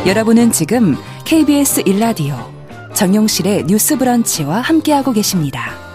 [0.07, 0.95] 여러분은 지금
[1.27, 2.35] KBS 일라디오
[2.95, 5.88] 정용실의 뉴스 브런치와 함께하고 계십니다.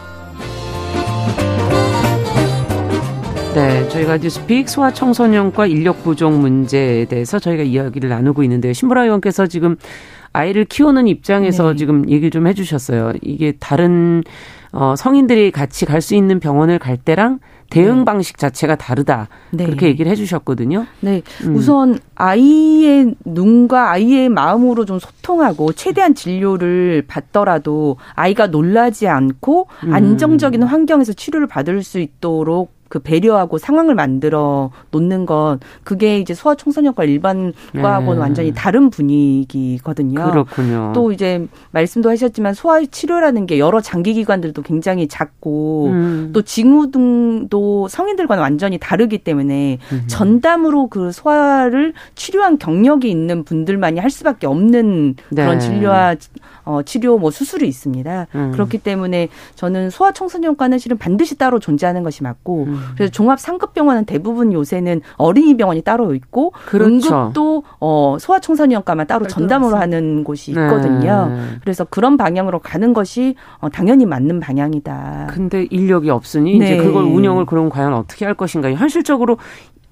[3.53, 8.73] 네, 저희가 뉴스픽 소아청소년과 인력 부족 문제에 대해서 저희가 이야기를 나누고 있는데요.
[8.73, 9.75] 신보라 의원께서 지금
[10.31, 11.77] 아이를 키우는 입장에서 네.
[11.77, 13.13] 지금 얘기를 좀 해주셨어요.
[13.21, 14.23] 이게 다른
[14.71, 17.39] 어, 성인들이 같이 갈 수 있는 병원을 갈 때랑
[17.69, 18.05] 대응 네.
[18.05, 19.29] 방식 자체가 다르다.
[19.51, 19.65] 네.
[19.65, 20.87] 그렇게 얘기를 해주셨거든요.
[21.01, 21.21] 네.
[21.45, 21.55] 음.
[21.55, 29.93] 우선 아이의 눈과 아이의 마음으로 좀 소통하고 최대한 진료를 받더라도 아이가 놀라지 않고 음.
[29.93, 36.53] 안정적인 환경에서 치료를 받을 수 있도록 그 배려하고 상황을 만들어 놓는 건 그게 이제 소아
[36.53, 38.21] 청소년과 일반과하고는 네.
[38.21, 40.29] 완전히 다른 분위기거든요.
[40.29, 40.91] 그렇군요.
[40.93, 46.29] 또 이제 말씀도 하셨지만 소아 치료라는 게 여러 장기 기관들도 굉장히 작고 음.
[46.33, 50.03] 또 징후 등도 성인들과는 완전히 다르기 때문에 음.
[50.05, 55.59] 전담으로 그 소아를 치료한 경력이 있는 분들만이 할 수밖에 없는 그런 네.
[55.59, 56.15] 진료와
[56.65, 58.27] 어, 치료 뭐 수술이 있습니다.
[58.35, 58.51] 음.
[58.51, 62.79] 그렇기 때문에 저는 소아청소년과는 실은 반드시 따로 존재하는 것이 맞고 음.
[62.95, 67.15] 그래서 종합 상급병원은 대부분 요새는 어린이 병원이 따로 있고 그렇죠.
[67.15, 71.29] 응급도 어, 소아청소년과만 따로 전담으로 하는 곳이 있거든요.
[71.29, 71.41] 네.
[71.61, 75.27] 그래서 그런 방향으로 가는 것이 어, 당연히 맞는 방향이다.
[75.29, 76.65] 근데 인력이 없으니 네.
[76.65, 78.71] 이제 그걸 운영을 그럼 과연 어떻게 할 것인가?
[78.73, 79.37] 현실적으로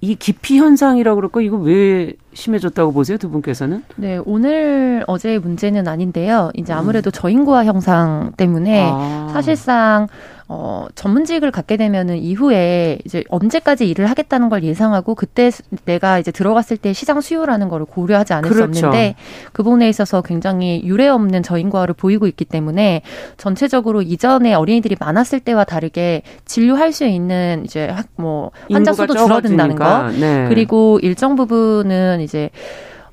[0.04, 3.84] 이 기피 현상이라고 그럴까 이거 왜 심해졌다고 보세요 두 분께서는?
[3.98, 6.50] 네 오늘 어제의 문제는 아닌데요.
[6.56, 9.30] 이제 아무래도 저인구화 형상 때문에 아.
[9.32, 10.08] 사실상
[10.54, 15.50] 어, 전문직을 갖게 되면은 이후에 이제 언제까지 일을 하겠다는 걸 예상하고 그때
[15.86, 18.74] 내가 이제 들어갔을 때 시장 수요라는 거를 고려하지 않을 그렇죠.
[18.74, 19.16] 수 없는데
[19.54, 23.02] 그 부분에 있어서 굉장히 유례 없는 저인구화를 보이고 있기 때문에
[23.38, 30.10] 전체적으로 이전에 어린이들이 많았을 때와 다르게 진료할 수 있는 이제 뭐 환자 수도 줄어든다는 거
[30.10, 30.48] 네.
[30.50, 32.50] 그리고 일정 부분은 이제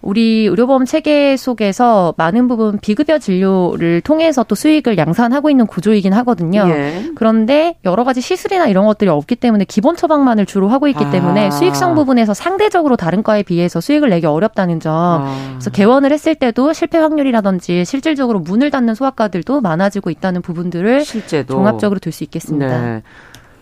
[0.00, 6.64] 우리 의료보험 체계 속에서 많은 부분 비급여 진료를 통해서 또 수익을 양산하고 있는 구조이긴 하거든요.
[6.68, 7.10] 예.
[7.14, 11.10] 그런데 여러 가지 시술이나 이런 것들이 없기 때문에 기본 처방만을 주로 하고 있기 아.
[11.10, 14.92] 때문에 수익성 부분에서 상대적으로 다른 과에 비해서 수익을 내기 어렵다는 점.
[14.94, 15.46] 아.
[15.52, 21.54] 그래서 개원을 했을 때도 실패 확률이라든지 실질적으로 문을 닫는 소아과들도 많아지고 있다는 부분들을 실제도.
[21.54, 22.80] 종합적으로 들 수 있겠습니다.
[22.80, 23.02] 네.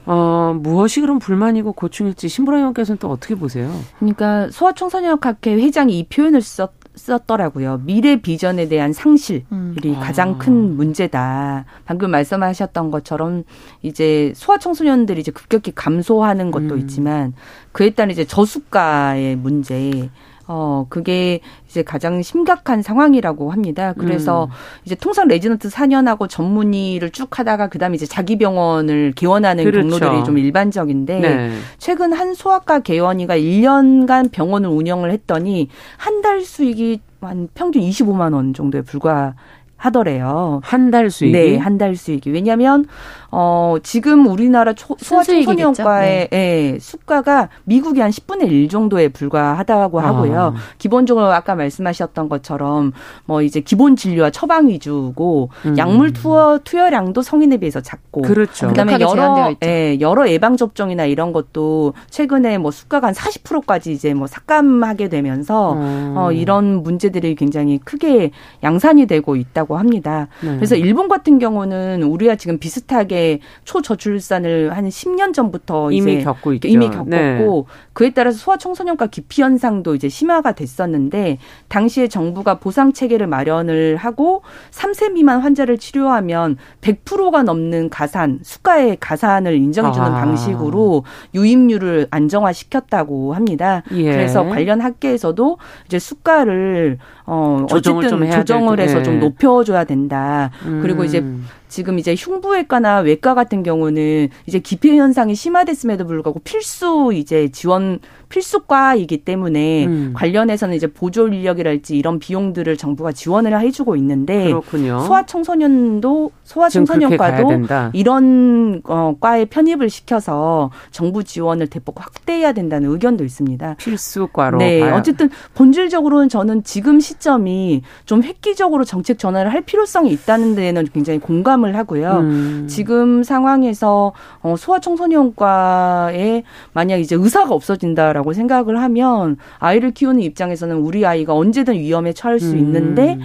[0.07, 3.71] 어, 무엇이 그럼 불만이고 고충일지 신보라 의원께서는 또 어떻게 보세요?
[3.99, 7.83] 그러니까 소아청소년학회 회장이 이 표현을 썼 썼더라고요.
[7.85, 9.77] 미래 비전에 대한 상실이 음.
[10.01, 10.39] 가장 아.
[10.39, 11.67] 큰 문제다.
[11.85, 13.45] 방금 말씀하셨던 것처럼
[13.83, 16.79] 이제 소아 청소년들이 이제 급격히 감소하는 것도 음.
[16.79, 17.35] 있지만
[17.73, 20.09] 그에 따른 이제 저수가의 문제,
[20.49, 23.95] 어, 그게 이제 가장 심각한 상황이라고 합니다.
[23.99, 24.51] 그래서 음.
[24.85, 29.89] 이제 통상 레지던트 4년하고 전문의를 쭉 하다가 그다음에 이제 자기 병원을 개원하는 그렇죠.
[29.99, 31.51] 경로들이 좀 일반적인데 네.
[31.79, 38.55] 최근 한 소아과 개원이가 1년간 병원을 운영을 했더니 한 달 수익이 한 평균 25만 원
[38.55, 39.35] 정도에 불과
[39.77, 40.61] 하더래요.
[40.65, 41.33] 한 달 수익이?
[41.33, 42.31] 네, 한 달 수익이.
[42.31, 42.87] 왜냐하면
[43.31, 46.73] 어 지금 우리나라 소아청소년과의 네.
[46.75, 50.41] 예, 수가가 미국이 한 10분의 1 정도에 불과하다고 하고요.
[50.41, 50.55] 아.
[50.79, 52.93] 기본적으로 아까 말씀하셨던 것처럼
[53.25, 55.77] 뭐 이제 기본 진료와 처방 위주고 음.
[55.77, 58.69] 약물 투여 투여량도 성인에 비해서 작고 그렇죠.
[58.69, 64.27] 그다음에 여러 예, 여러 예방 접종이나 이런 것도 최근에 뭐 수가가 한 40%까지 이제 뭐
[64.27, 66.15] 삭감하게 되면서 음.
[66.17, 68.31] 어 이런 문제들이 굉장히 크게
[68.63, 69.57] 양산이 되고 있다.
[69.57, 70.29] 있다고 합니다.
[70.43, 70.55] 네.
[70.57, 73.16] 그래서 일본 같은 경우는 우리가 지금 비슷하게
[73.65, 76.69] 초저출산을 한 10년 전부터 이미 겪고 있죠.
[76.69, 77.45] 이미 겪었고 네.
[77.93, 85.13] 그에 따라서 소아청소년과 기피 현상도 이제 심화가 됐었는데 당시에 정부가 보상 체계를 마련을 하고 3세
[85.13, 90.21] 미만 환자를 치료하면 100%가 넘는 가산, 수가의 가산을 인정해 주는 아.
[90.21, 93.83] 방식으로 유입률을 안정화시켰다고 합니다.
[93.93, 94.13] 예.
[94.13, 100.51] 그래서 관련 학계에서도 이제 수가를 어 어쨌든 조정을 해서 좀 높여 줘야 된다.
[100.65, 100.81] 음.
[100.83, 101.25] 그리고 이제
[101.69, 109.19] 지금 이제 흉부외과나 외과 같은 경우는 이제 기피 현상이 심화됐음에도 불구하고 필수 이제 지원 필수과이기
[109.19, 110.13] 때문에 음.
[110.15, 115.01] 관련해서는 이제 보조 인력이랄지 이런 비용들을 정부가 지원을 해주고 있는데 그렇군요.
[115.01, 117.49] 소아청소년도 소아청소년과도
[117.93, 123.75] 이런 어, 과에 편입을 시켜서 정부 지원을 대폭 확대해야 된다는 의견도 있습니다.
[123.79, 124.59] 필수과로.
[124.59, 124.97] 네, 봐야.
[124.97, 131.56] 어쨌든 본질적으로는 저는 지금 시점이 좀 획기적으로 정책 전환을 할 필요성이 있다는 데에는 굉장히 공감을
[131.57, 132.19] 공감을 하고요.
[132.19, 132.67] 음.
[132.69, 136.43] 지금 상황에서 어, 소아청소년과에
[136.73, 142.53] 만약 이제 의사가 없어진다라고 생각을 하면 아이를 키우는 입장에서는 우리 아이가 언제든 위험에 처할 수
[142.53, 142.59] 음.
[142.59, 143.19] 있는데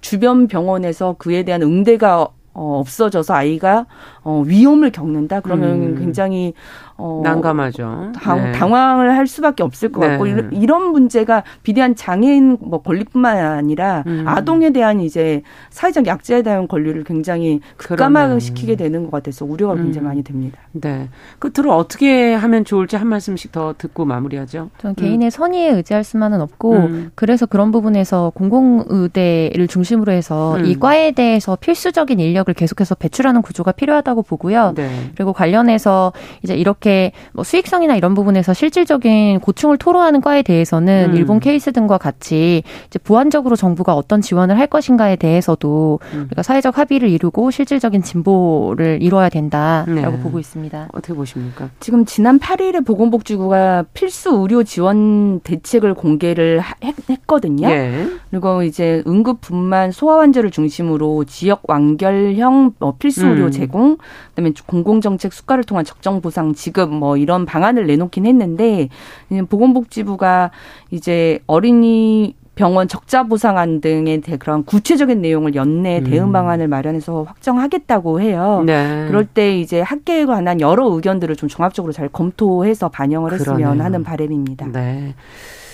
[0.00, 3.86] 주변 병원에서 그에 대한 응대가 어, 없어져서 아이가
[4.22, 5.40] 어, 위험을 겪는다.
[5.40, 5.98] 그러면 음.
[5.98, 6.54] 굉장히
[7.00, 8.12] 어, 난감하죠.
[8.16, 8.52] 당, 네.
[8.52, 10.30] 당황을 할 수밖에 없을 것 같고 네.
[10.32, 14.24] 이런, 이런 문제가 비대한 장애인 뭐 권리뿐만 아니라 음.
[14.26, 20.08] 아동에 대한 이제 사회적 약자에 대한 권리를 굉장히 극감화시키게 되는 것 같아서 우려가 굉장히 음.
[20.08, 20.58] 많이 됩니다.
[20.72, 21.08] 네.
[21.38, 24.70] 끝으로 어떻게 하면 좋을지 한 말씀씩 더 듣고 마무리하죠.
[24.78, 27.10] 전 개인의 선의에 의지할 수만은 없고 음.
[27.14, 30.66] 그래서 그런 부분에서 공공의대를 중심으로 해서 음.
[30.66, 34.72] 이 과에 대해서 필수적인 인력을 계속해서 배출하는 구조가 필요하다고 보고요.
[34.74, 35.12] 네.
[35.14, 36.87] 그리고 관련해서 이제 이렇게
[37.32, 41.16] 뭐 수익성이나 이런 부분에서 실질적인 고충을 토로하는 과에 대해서는 음.
[41.16, 46.24] 일본 케이스 등과 같이 이제 보완적으로 정부가 어떤 지원을 할 것인가에 대해서도 음.
[46.28, 50.20] 우리가 사회적 합의를 이루고 실질적인 진보를 이뤄야 된다라고 네.
[50.22, 50.88] 보고 있습니다.
[50.92, 51.70] 어떻게 보십니까?
[51.80, 57.68] 지금 지난 8일에 보건복지부가 필수 의료 지원 대책을 공개를 하- 했, 했거든요.
[57.68, 58.06] 예.
[58.30, 63.50] 그리고 이제 응급 분만 소아 환자를 중심으로 지역 완결형 뭐 필수 의료 음.
[63.50, 63.96] 제공,
[64.30, 68.88] 그다음에 공공정책 수가를 통한 적정 보상 지급 뭐 이런 방안을 내놓긴 했는데
[69.30, 70.50] 이제 보건복지부가
[70.90, 76.04] 이제 어린이 병원 적자 보상안 등의 대- 그런 구체적인 내용을 연내 음.
[76.04, 78.64] 대응 방안을 마련해서 확정하겠다고 해요.
[78.66, 79.04] 네.
[79.06, 83.84] 그럴 때 이제 학계에 관한 여러 의견들을 좀 종합적으로 잘 검토해서 반영을 했으면 그러네요.
[83.84, 84.66] 하는 바람입니다.
[84.72, 85.14] 네.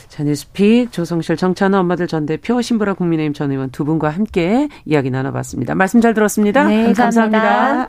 [0.09, 5.11] 자, 뉴스픽 조성실 정찬호 엄마들 전 대표 신보라 국민의힘 전 의원 두 분과 함께 이야기
[5.11, 5.75] 나눠봤습니다.
[5.75, 6.65] 말씀 잘 들었습니다.
[6.65, 7.89] 네, 감사합니다.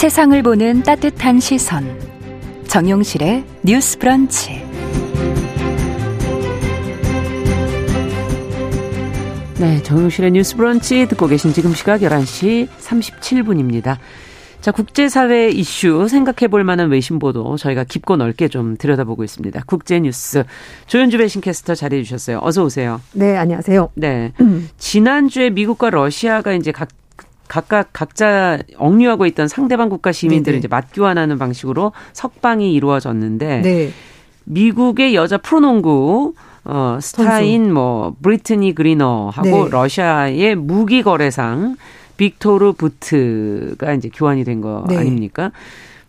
[0.00, 1.84] 세상을 보는 따뜻한 시선.
[2.66, 4.62] 정용실의 뉴스 브런치.
[9.58, 13.98] 네, 정용실의 뉴스 브런치 듣고 계신 지금 시각 11시 37분입니다.
[14.62, 19.64] 자, 국제사회 이슈 생각해 볼 만한 외신 보도 저희가 깊고 넓게 좀 들여다보고 있습니다.
[19.66, 20.44] 국제뉴스
[20.86, 22.40] 조현주 배신캐스터 자리해 주셨어요.
[22.42, 23.02] 어서 오세요.
[23.12, 23.90] 네, 안녕하세요.
[23.96, 24.32] 네.
[24.78, 26.88] 지난주에 미국과 러시아가 이제 각
[27.50, 30.58] 각각 각자 억류하고 있던 상대방 국가 시민들을 네네.
[30.60, 33.90] 이제 맞교환하는 방식으로 석방이 이루어졌는데 네.
[34.44, 36.34] 미국의 여자 프로농구
[36.64, 39.68] 어 스타인 뭐 브리트니 그리너하고 네.
[39.68, 41.76] 러시아의 무기 거래상
[42.16, 44.96] 빅토르 부트가 이제 교환이 된거 네.
[44.98, 45.50] 아닙니까?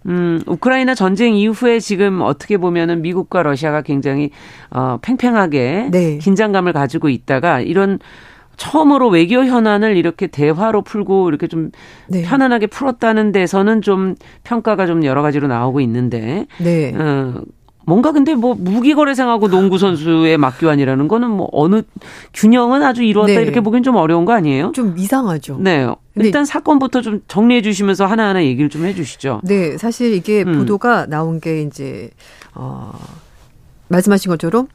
[0.06, 4.30] 음, 우크라이나 전쟁 이후에 지금 어떻게 보면은 미국과 러시아가 굉장히
[4.69, 6.17] 어 팽팽하게 네.
[6.19, 7.97] 긴장감을 가지고 있다가 이런
[8.62, 11.71] 처음으로 외교 현안을 이렇게 대화로 풀고 이렇게 좀
[12.08, 12.21] 네.
[12.21, 16.93] 편안하게 풀었다는 데서는 좀 평가가 좀 여러 가지로 나오고 있는데 네.
[16.95, 17.41] 어,
[17.88, 21.82] 뭔가 근데 뭐 무기 거래상하고 농구 선수의 맞교환이라는 거는 뭐 어느
[22.36, 23.41] 균형은 아주 이루었다 네.
[23.41, 24.74] 이렇게 보기엔 좀 어려운 거 아니에요?
[24.76, 25.58] 좀 이상하죠.
[25.60, 25.88] 네.
[26.15, 29.41] 일단 사건부터 좀 정리해 주시면서 하나하나 얘기를 좀 해 주시죠.
[29.43, 30.60] 네, 사실 이게 음.
[30.60, 32.12] 보도가 나온 게 이제
[32.54, 32.91] 어
[33.88, 34.67] 말씀하신 것처럼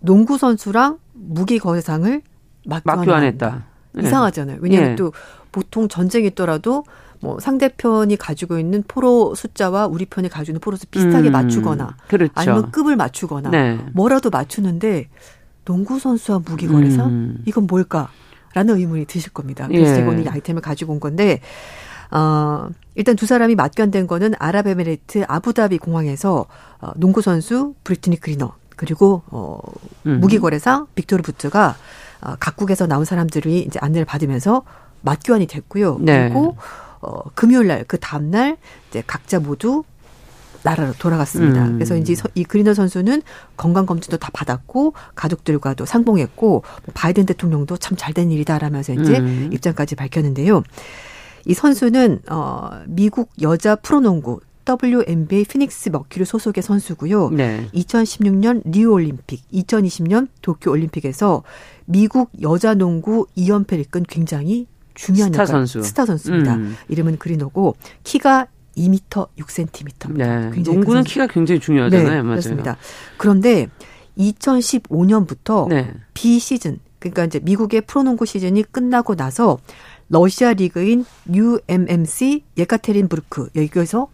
[0.00, 2.20] 농구 선수랑 무기 거래상을
[2.68, 3.64] 맞교환을 맞교환했다.
[3.92, 4.02] 네.
[4.02, 4.58] 이상하잖아요.
[4.60, 4.96] 왜냐하면 예.
[4.96, 5.12] 또
[5.50, 6.84] 보통 전쟁이 있더라도
[7.20, 11.96] 뭐 상대편이 가지고 있는 포로 숫자와 우리 편이 가지고 있는 포로 수 비슷하게 음, 맞추거나
[12.06, 12.32] 그렇죠.
[12.36, 13.78] 아니면 급을 맞추거나 네.
[13.92, 15.08] 뭐라도 맞추는데
[15.64, 17.42] 농구 선수와 무기 거래상 음.
[17.44, 18.08] 이건 뭘까?
[18.54, 19.68] 라는 의문이 드실 겁니다.
[19.68, 20.06] 그래서 예.
[20.06, 21.40] 오늘 이 아이템을 가지고 온 건데,
[22.10, 26.46] 어, 일단 두 사람이 맞견된 거는 아랍에미레이트 아부다비 공항에서
[26.80, 29.60] 어, 농구 선수 브리트니 그리너 그리고 어,
[30.06, 30.20] 음.
[30.20, 31.74] 무기 거래상 빅토르 부트가 어,
[32.40, 34.62] 각국에서 나온 사람들이 이제 안내를 받으면서
[35.02, 35.98] 맞교환이 됐고요.
[36.00, 36.24] 네.
[36.28, 36.56] 그리고
[37.00, 38.56] 어, 금요일 날 그 다음 날
[38.90, 39.84] 이제 각자 모두
[40.64, 41.66] 나라로 돌아갔습니다.
[41.66, 41.74] 음.
[41.74, 43.22] 그래서 이제 서- 이 그리너 선수는
[43.56, 46.62] 건강 검진도 다 받았고 가족들과도 상봉했고 뭐
[46.94, 49.50] 바이든 대통령도 참 잘된 일이다라면서 이제 음.
[49.52, 50.64] 입장까지 밝혔는데요.
[51.46, 57.30] 이 선수는 어 미국 여자 프로농구 WNBA 피닉스 머큐리 소속의 선수고요.
[57.30, 57.66] 네.
[57.72, 61.42] 2016년 리우 올림픽, 2020년 도쿄 올림픽에서
[61.86, 65.82] 미국 여자 농구 2연패를 이끈 굉장히 중요한 스타 역할, 선수.
[65.82, 66.56] 스타 선수입니다.
[66.56, 66.76] 음.
[66.88, 70.12] 이름은 그리너고 키가 2m 6cm입니다.
[70.12, 70.26] 네.
[70.52, 71.04] 굉장히 큰 농구는.
[71.04, 72.08] 키가 굉장히 중요하잖아요.
[72.08, 72.30] 네, 맞아요.
[72.32, 72.76] 그렇습니다.
[73.16, 73.68] 그런데
[74.18, 75.94] 2015년부터 네.
[76.12, 79.58] 비시즌 그러니까 이제 미국의 프로농구 시즌이 끝나고 나서
[80.08, 84.08] 러시아 리그인 UMMC 예카테린부르크 여기에서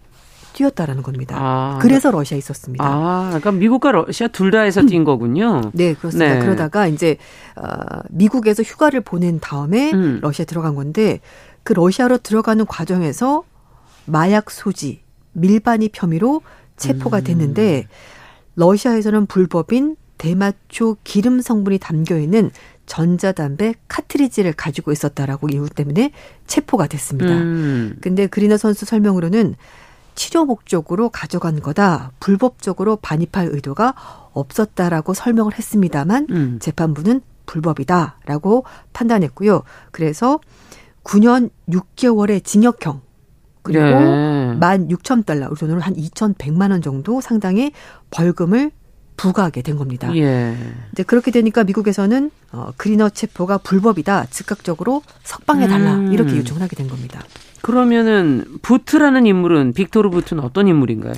[0.54, 1.36] 뛰었다라는 겁니다.
[1.38, 2.84] 아, 그래서 러시아에 있었습니다.
[2.84, 5.70] 아, 그러니까 미국과 러시아 둘다 해서 뛴 거군요.
[5.74, 6.34] 네, 그렇습니다.
[6.34, 6.40] 네.
[6.40, 7.18] 그러다가 이제
[7.56, 7.66] 어,
[8.08, 10.20] 미국에서 휴가를 보낸 다음에 음.
[10.22, 11.20] 러시아에 들어간 건데
[11.62, 13.42] 그 러시아로 들어가는 과정에서
[14.06, 15.02] 마약 소지,
[15.32, 16.42] 밀반입 혐의로
[16.76, 17.24] 체포가 음.
[17.24, 17.86] 됐는데
[18.54, 22.50] 러시아에서는 불법인 대마초 기름 성분이 담겨 있는
[22.86, 26.12] 전자담배 카트리지를 가지고 있었다라고 이유 때문에
[26.46, 27.32] 체포가 됐습니다.
[27.32, 27.96] 음.
[28.00, 29.56] 근데 그리너 선수 설명으로는
[30.14, 32.12] 치료 목적으로 가져간 거다.
[32.20, 33.94] 불법적으로 반입할 의도가
[34.32, 36.58] 없었다라고 설명을 했습니다만 음.
[36.60, 39.62] 재판부는 불법이다라고 판단했고요.
[39.90, 40.40] 그래서
[41.04, 43.02] 9년 6개월의 징역형
[43.62, 44.58] 그리고 네.
[44.60, 47.72] 16,000달러, 우리 돈으로 한 2,100만 원 정도 상당의
[48.10, 48.70] 벌금을
[49.16, 50.14] 부과하게 된 겁니다.
[50.16, 50.54] 예.
[50.92, 54.26] 이제 그렇게 되니까 미국에서는 어, 그리너 체포가 불법이다.
[54.26, 55.94] 즉각적으로 석방해 달라.
[55.94, 56.12] 음.
[56.12, 57.22] 이렇게 요청을 하게 된 겁니다.
[57.64, 61.14] 그러면은 부트라는 인물은 빅토르 부트는 어떤 인물인가요?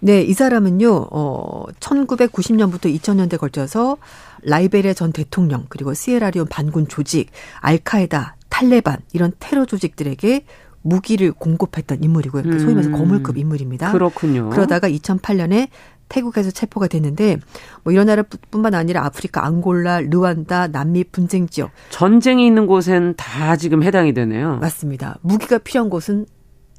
[0.00, 3.98] 네, 이 사람은요, 어, 1990년부터 2000년대 걸쳐서
[4.42, 7.30] 라이베리아 전 대통령, 그리고 시에라리온 반군 조직,
[7.60, 10.46] 알카에다, 탈레반, 이런 테러 조직들에게
[10.80, 12.42] 무기를 공급했던 인물이고요.
[12.42, 12.98] 그러니까 소위 말해서 음.
[12.98, 13.92] 거물급 인물입니다.
[13.92, 14.50] 그렇군요.
[14.50, 15.68] 그러다가 2008년에
[16.14, 17.38] 태국에서 체포가 됐는데
[17.82, 23.82] 뭐 이런 나라뿐만 아니라 아프리카 앙골라, 르완다, 남미 분쟁 지역 전쟁이 있는 곳엔 다 지금
[23.82, 24.58] 해당이 되네요.
[24.60, 25.18] 맞습니다.
[25.22, 26.26] 무기가 필요한 곳은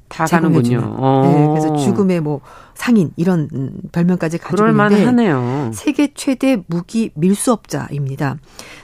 [0.08, 0.24] 다.
[0.24, 0.96] 가는군요.
[0.98, 1.22] 어.
[1.24, 2.40] 네, 그래서 죽음의 뭐
[2.74, 5.72] 상인 이런 음, 별명까지 가지고 그럴 있는데 만하네요.
[5.74, 8.38] 세계 최대 무기 밀수업자입니다.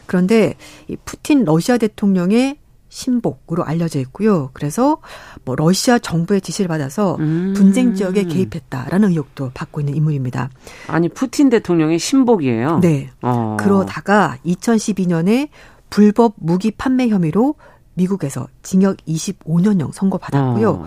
[0.07, 0.57] 그런데
[0.88, 2.59] 이 푸틴 러시아 대통령의
[2.93, 4.51] 신복으로 알려져 있고요.
[4.53, 4.99] 그래서
[5.47, 7.55] 뭐 러시아 정부의 지시를 받아서 음.
[7.57, 10.51] 분쟁 지역에 개입했다라는 의혹도 받고 있는 인물입니다.
[10.88, 12.80] 아니 푸틴 대통령의 신복이에요.
[12.80, 13.11] 네.
[13.22, 13.57] 어.
[13.59, 15.49] 그러다가 2012년에
[15.88, 17.55] 불법 무기 판매 혐의로
[17.95, 20.70] 미국에서 징역 25년형 선고 받았고요.
[20.70, 20.86] 어.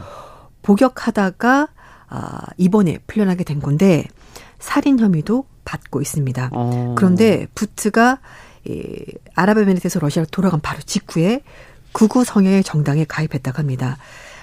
[0.61, 1.69] 복역하다가
[2.07, 4.05] 아, 이번에 풀려나게 된 건데
[4.59, 6.51] 살인 혐의도 받고 있습니다.
[6.53, 6.93] 어.
[6.95, 8.19] 그런데 부트가
[8.67, 9.03] 이
[9.33, 11.41] 아랍에미리트에서 러시아로 돌아간 바로 직후에
[11.95, 13.97] 극우 성향의 정당에 가입했다고 합니다.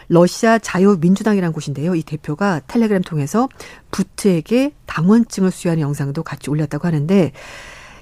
[0.09, 1.94] 러시아 자유민주당이라는 곳인데요.
[1.94, 3.48] 이 대표가 텔레그램 통해서
[3.90, 7.32] 부트에게 당원증을 수여하는 영상도 같이 올렸다고 하는데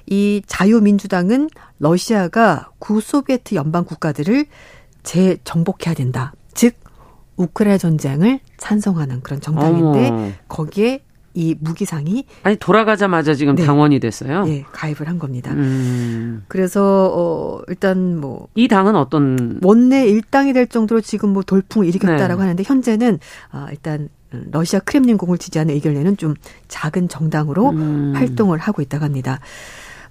[0.07, 1.49] 이 자유민주당은
[1.79, 4.45] 러시아가 구소비에트 연방 국가들을
[5.03, 6.33] 재정복해야 된다.
[6.53, 6.75] 즉
[7.35, 10.39] 우크라이나 전쟁을 찬성하는 그런 정당인데.
[10.47, 11.03] 거기에
[11.33, 13.65] 이 무기상이 아니 돌아가자마자 지금 네.
[13.65, 14.43] 당원이 됐어요.
[14.47, 15.51] 예, 가입을 한 겁니다.
[15.53, 16.43] 음.
[16.47, 22.41] 그래서 어 일단 뭐 이 당은 어떤 원내 일당이 될 정도로 지금 뭐 돌풍을 일으켰다라고
[22.41, 22.41] 네.
[22.41, 23.19] 하는데 현재는
[23.51, 24.09] 아 일단
[24.51, 26.35] 러시아 크렘린궁을 지지하는 의견내는 좀
[26.67, 28.13] 작은 정당으로 음.
[28.15, 29.39] 활동을 하고 있다고 합니다.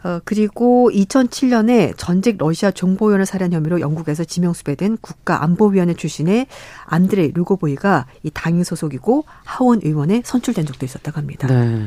[0.03, 6.47] 어, 그리고 2007년에 전직 러시아 정보위원을 살해한 혐의로 영국에서 지명수배된 국가안보위원회 출신의
[6.87, 11.47] 안드레이 루고보이가 이 당인 소속이고 하원 의원에 선출된 적도 있었다고 합니다.
[11.49, 11.85] 네.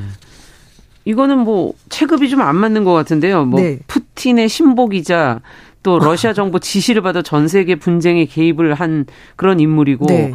[1.06, 3.46] 이거는 뭐 체급이 좀 안 맞는 것 같은데요.
[3.46, 3.80] 뭐 네.
[3.88, 5.42] 푸틴의 신복이자
[5.82, 9.06] 또 러시아 정부 지시를 받아 전 세계 분쟁에 개입을 한
[9.36, 10.34] 그런 인물이고 네.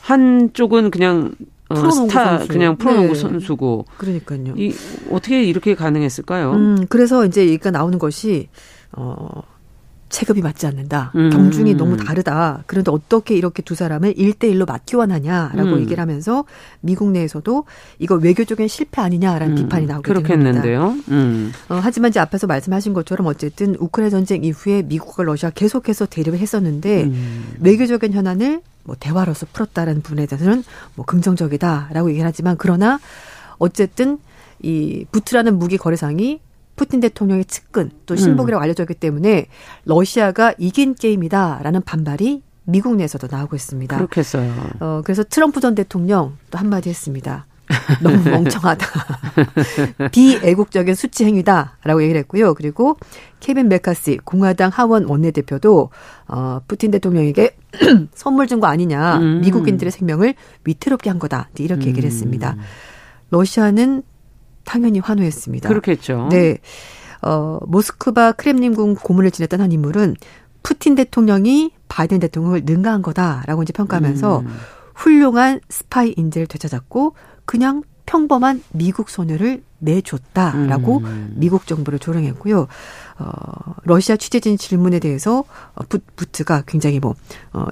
[0.00, 2.48] 한쪽은 그냥 어, 프로농구 스타 선수.
[2.48, 3.18] 그냥 프로농구 네.
[3.18, 4.54] 선수고 그러니까요.
[4.56, 4.74] 이
[5.10, 6.52] 어떻게 이렇게 가능했을까요?
[6.52, 8.48] 음, 그래서 이제 얘기가 나오는 것이
[8.92, 9.42] 어
[10.08, 11.12] 체급이 맞지 않는다.
[11.16, 11.30] 음.
[11.30, 12.64] 경중이 너무 다르다.
[12.66, 15.80] 그런데 어떻게 이렇게 두 사람을 1대1로 맞교환하냐라고 음.
[15.80, 16.44] 얘기를 하면서
[16.80, 17.64] 미국 내에서도
[17.98, 20.10] 이거 외교적인 실패 아니냐라는 비판이 나오게.
[20.10, 20.94] 음, 그렇겠는데요.
[21.10, 21.52] 음.
[21.68, 27.04] 어, 하지만 이제 앞에서 말씀하신 것처럼 어쨌든 우크라이나 전쟁 이후에 미국과 러시아 계속해서 대립을 했었는데
[27.04, 27.44] 음.
[27.60, 30.64] 외교적인 현안을 뭐 대화로서 풀었다라는 부분에 대해서는
[30.94, 32.98] 뭐 긍정적이다라고 얘기를 하지만 그러나
[33.58, 34.18] 어쨌든
[34.62, 36.40] 이 부트라는 무기 거래상이
[36.74, 39.48] 푸틴 대통령의 측근 또 신복이라고 알려져 있기 때문에
[39.84, 43.94] 러시아가 이긴 게임이다라는 반발이 미국 내에서도 나오고 있습니다.
[43.96, 44.54] 그렇겠어요.
[44.80, 47.46] 어, 그래서 트럼프 전 대통령 또 한마디 했습니다.
[48.02, 48.86] 너무 멍청하다.
[50.12, 52.54] 비애국적인 수치 행위다라고 얘기를 했고요.
[52.54, 52.96] 그리고
[53.40, 55.90] 케빈 메카시 공화당 하원 원내대표도
[56.28, 57.56] 어, 푸틴 대통령에게
[58.14, 59.18] 선물 준 거 아니냐.
[59.18, 59.40] 음.
[59.42, 61.48] 미국인들의 생명을 위태롭게 한 거다.
[61.58, 62.56] 이렇게 얘기를 했습니다.
[63.30, 64.02] 러시아는
[64.64, 65.68] 당연히 환호했습니다.
[65.68, 66.28] 그렇겠죠.
[66.30, 66.58] 네.
[67.22, 70.16] 어, 모스크바 크렘린궁 고문을 지냈던 한 인물은
[70.62, 74.46] 푸틴 대통령이 바이든 대통령을 능가한 거다라고 이제 평가하면서 음.
[74.94, 77.14] 훌륭한 스파이 인재를 되찾았고
[77.48, 81.32] 그냥 평범한 미국 소녀를 내줬다라고 음.
[81.34, 82.68] 미국 정부를 조롱했고요.
[83.18, 85.44] 어, 러시아 취재진 질문에 대해서
[85.74, 87.14] 어, 부, 부트가 굉장히 뭐
[87.54, 87.64] 어,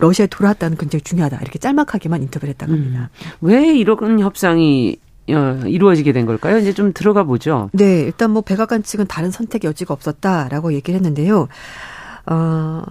[0.00, 3.10] 러시아에 돌아왔다는 굉장히 중요하다 이렇게 짤막하게만 인터뷰를 했다고 합니다.
[3.40, 4.96] 왜 이런 협상이
[5.28, 6.58] 어, 이루어지게 된 걸까요?
[6.58, 7.70] 이제 좀 들어가 보죠.
[7.72, 11.46] 네, 일단 뭐 백악관 측은 다른 선택 여지가 없었다라고 얘기를 했는데요.
[12.26, 12.82] 어,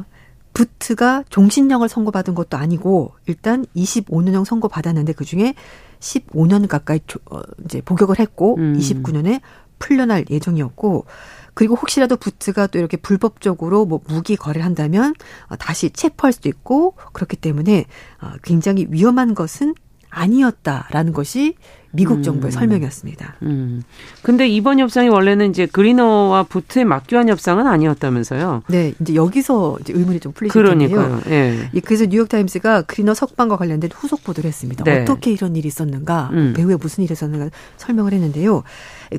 [0.54, 5.54] 부트가 종신형을 선고받은 것도 아니고 일단 25년형 선고받았는데 그 중에
[6.00, 8.78] 15년 가까이 조, 어, 이제 복역을 했고 음.
[8.78, 9.41] 29년에
[9.80, 11.06] 풀려날 예정이었고
[11.54, 15.14] 그리고 혹시라도 부트가 또 이렇게 불법적으로 뭐 무기 거래를 한다면
[15.47, 17.86] 어, 다시 체포할 수도 있고 그렇기 때문에
[18.22, 19.74] 어, 굉장히 위험한 것은
[20.10, 21.55] 아니었다라는 것이
[21.91, 22.24] 미국 음.
[22.24, 23.38] 정부의 설명이었습니다.
[23.41, 23.82] 음.
[24.22, 28.64] 근데 이번 협상이 원래는 이제 그리너와 부트의 막교환 협상은 아니었다면서요?
[28.68, 30.51] 네, 이제 여기서 이제 의문이 좀 텐데요.
[30.51, 31.22] 그러니까요.
[31.30, 31.70] 예.
[31.74, 34.84] 예, 그래서 뉴욕타임스가 그리너 석방과 관련된 후속 보도를 했습니다.
[34.84, 35.01] 네.
[35.01, 36.53] 어떻게 이런 일이 있었는가, 음.
[36.55, 38.64] 배후에 무슨 일이 있었는가 설명을 했는데요.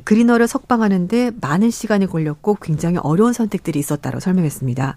[0.05, 4.95] 그리너를 석방하는데 많은 시간이 걸렸고 굉장히 어려운 선택들이 있었다고 설명했습니다.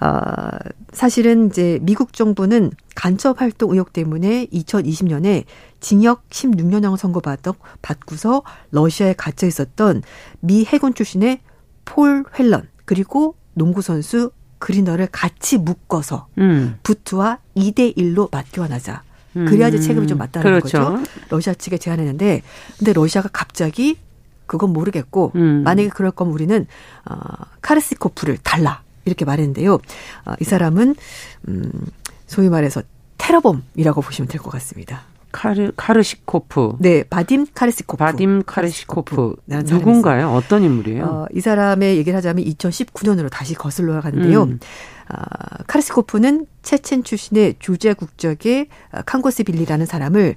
[0.00, 0.50] 아,
[0.92, 5.44] 사실은 이제 미국 정부는 간첩 활동 의혹 때문에 2020년에
[5.80, 10.02] 징역 16년형을 선고받고 받고서 러시아에 갇혀 있었던
[10.40, 11.40] 미 해군 출신의
[11.84, 16.78] 폴 헬런 그리고 농구 선수 그리너를 같이 묶어서 음.
[16.82, 19.02] 부트와 2대 1로 맞교환하자.
[19.34, 20.78] 그래야지 책임이 좀 맞다는 그렇죠.
[20.78, 21.02] 거죠.
[21.28, 22.42] 러시아 측에 제안했는데
[22.78, 23.98] 근데 러시아가 갑자기
[24.46, 25.64] 그건 모르겠고 음.
[25.64, 26.66] 만약에 그럴 거면 우리는
[27.04, 27.16] 어
[27.60, 29.74] 카르시코프를 달라 이렇게 말했는데요.
[29.74, 30.94] 어, 이 사람은
[31.48, 31.70] 음
[32.26, 32.82] 소위 말해서
[33.18, 35.02] 테러범이라고 보시면 될 것 같습니다.
[35.32, 36.76] 카르 카르시코프.
[36.78, 37.98] 네, 바딤 카르시코프.
[38.04, 39.36] 바딤 카르시코프.
[39.48, 40.30] 사람이 누군가요?
[40.30, 41.04] 어떤 인물이에요?
[41.04, 44.44] 어, 이 사람의 얘기를 하자면 2019년으로 다시 거슬러 가는데요.
[44.44, 44.60] 음.
[45.08, 45.24] 아,
[45.66, 50.36] 카르시코프는 체첸 출신의 조지아 국적의 아, 칸고스빌리라는 사람을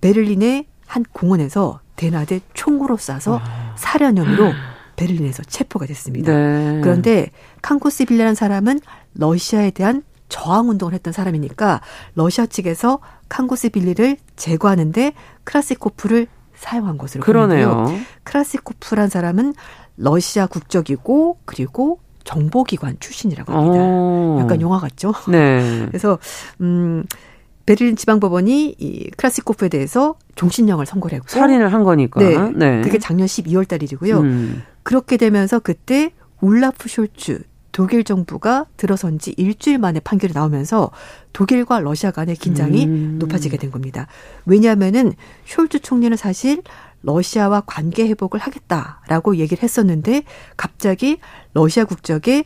[0.00, 3.40] 베를린의 한 공원에서 대낮에 총으로 쏴서
[3.76, 4.52] 살해한 혐의로
[4.96, 6.32] 베를린에서 체포가 됐습니다.
[6.32, 6.80] 네.
[6.82, 7.30] 그런데
[7.62, 8.80] 칸코스빌리라는 사람은
[9.14, 11.80] 러시아에 대한 저항 운동을 했던 사람이니까
[12.14, 15.12] 러시아 측에서 칸코스빌리를 제거하는데
[15.44, 16.26] 크라시코프를
[16.56, 17.84] 사용한 것으로 그러네요.
[17.84, 17.98] 보이고요.
[18.24, 19.54] 크라시코프란 사람은
[19.96, 23.78] 러시아 국적이고 그리고 정보기관 출신이라고 합니다.
[23.80, 24.38] 어.
[24.40, 25.12] 약간 영화 같죠?
[25.30, 25.86] 네.
[25.86, 26.18] 그래서
[26.60, 27.04] 음
[27.66, 32.20] 베를린 지방법원이 이 크라시코프에 대해서 종신형을 선고를 했고 살인을 한 거니까.
[32.20, 32.36] 네.
[32.54, 32.80] 네.
[32.82, 34.18] 그게 작년 12월 달이고요.
[34.20, 34.62] 음.
[34.86, 40.92] 그렇게 되면서 그때 울라프 숄츠 독일 정부가 들어선 지 일주일 만에 판결이 나오면서
[41.32, 43.18] 독일과 러시아 간의 긴장이 음.
[43.18, 44.06] 높아지게 된 겁니다.
[44.44, 45.12] 왜냐하면은
[45.44, 46.62] 숄츠 총리는 사실
[47.02, 50.22] 러시아와 관계 회복을 하겠다라고 얘기를 했었는데
[50.56, 51.18] 갑자기
[51.52, 52.44] 러시아 국적의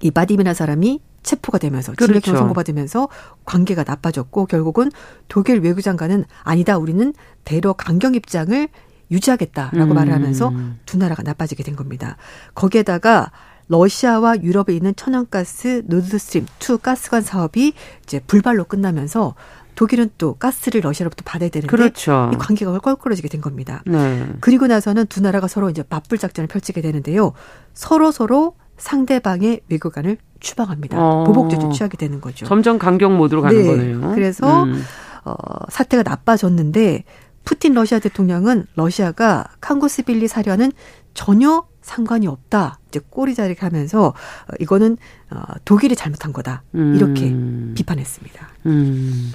[0.00, 2.38] 이 바딤이란 사람이 체포가 되면서 징역형 그렇죠.
[2.38, 3.10] 선고받으면서
[3.44, 4.90] 관계가 나빠졌고 결국은
[5.28, 7.12] 독일 외교장관은 아니다 우리는
[7.44, 8.66] 대러 강경 입장을
[9.14, 9.94] 유지하겠다라고 음.
[9.94, 10.52] 말을 하면서
[10.86, 12.16] 두 나라가 나빠지게 된 겁니다.
[12.54, 13.30] 거기에다가
[13.68, 19.34] 러시아와 유럽에 있는 천연가스 노드스트림 2 가스관 사업이 이제 불발로 끝나면서
[19.74, 22.30] 독일은 또 가스를 러시아로부터 받아야 되는데 그렇죠.
[22.32, 23.82] 이 관계가 껄끄러지게 된 겁니다.
[23.86, 24.26] 네.
[24.40, 27.32] 그리고 나서는 두 나라가 서로 이제 맞불 작전을 펼치게 되는데요.
[27.72, 30.96] 서로 서로 상대방의 외교관을 추방합니다.
[31.00, 31.24] 어.
[31.24, 32.46] 보복 조치 취하게 되는 거죠.
[32.46, 33.66] 점점 강경 모드로 가는 네.
[33.66, 34.14] 거네요.
[34.14, 34.82] 그래서 음.
[35.24, 35.34] 어,
[35.70, 37.04] 사태가 나빠졌는데
[37.44, 40.72] 푸틴 러시아 대통령은 러시아가 칸고스빌리 사려는
[41.12, 42.78] 전혀 상관이 없다.
[42.88, 44.96] 이제 꼬리자리게 하면서 어, 이거는
[45.30, 46.62] 어, 독일이 잘못한 거다.
[46.72, 47.74] 이렇게 음.
[47.76, 48.48] 비판했습니다.
[48.66, 49.32] 음.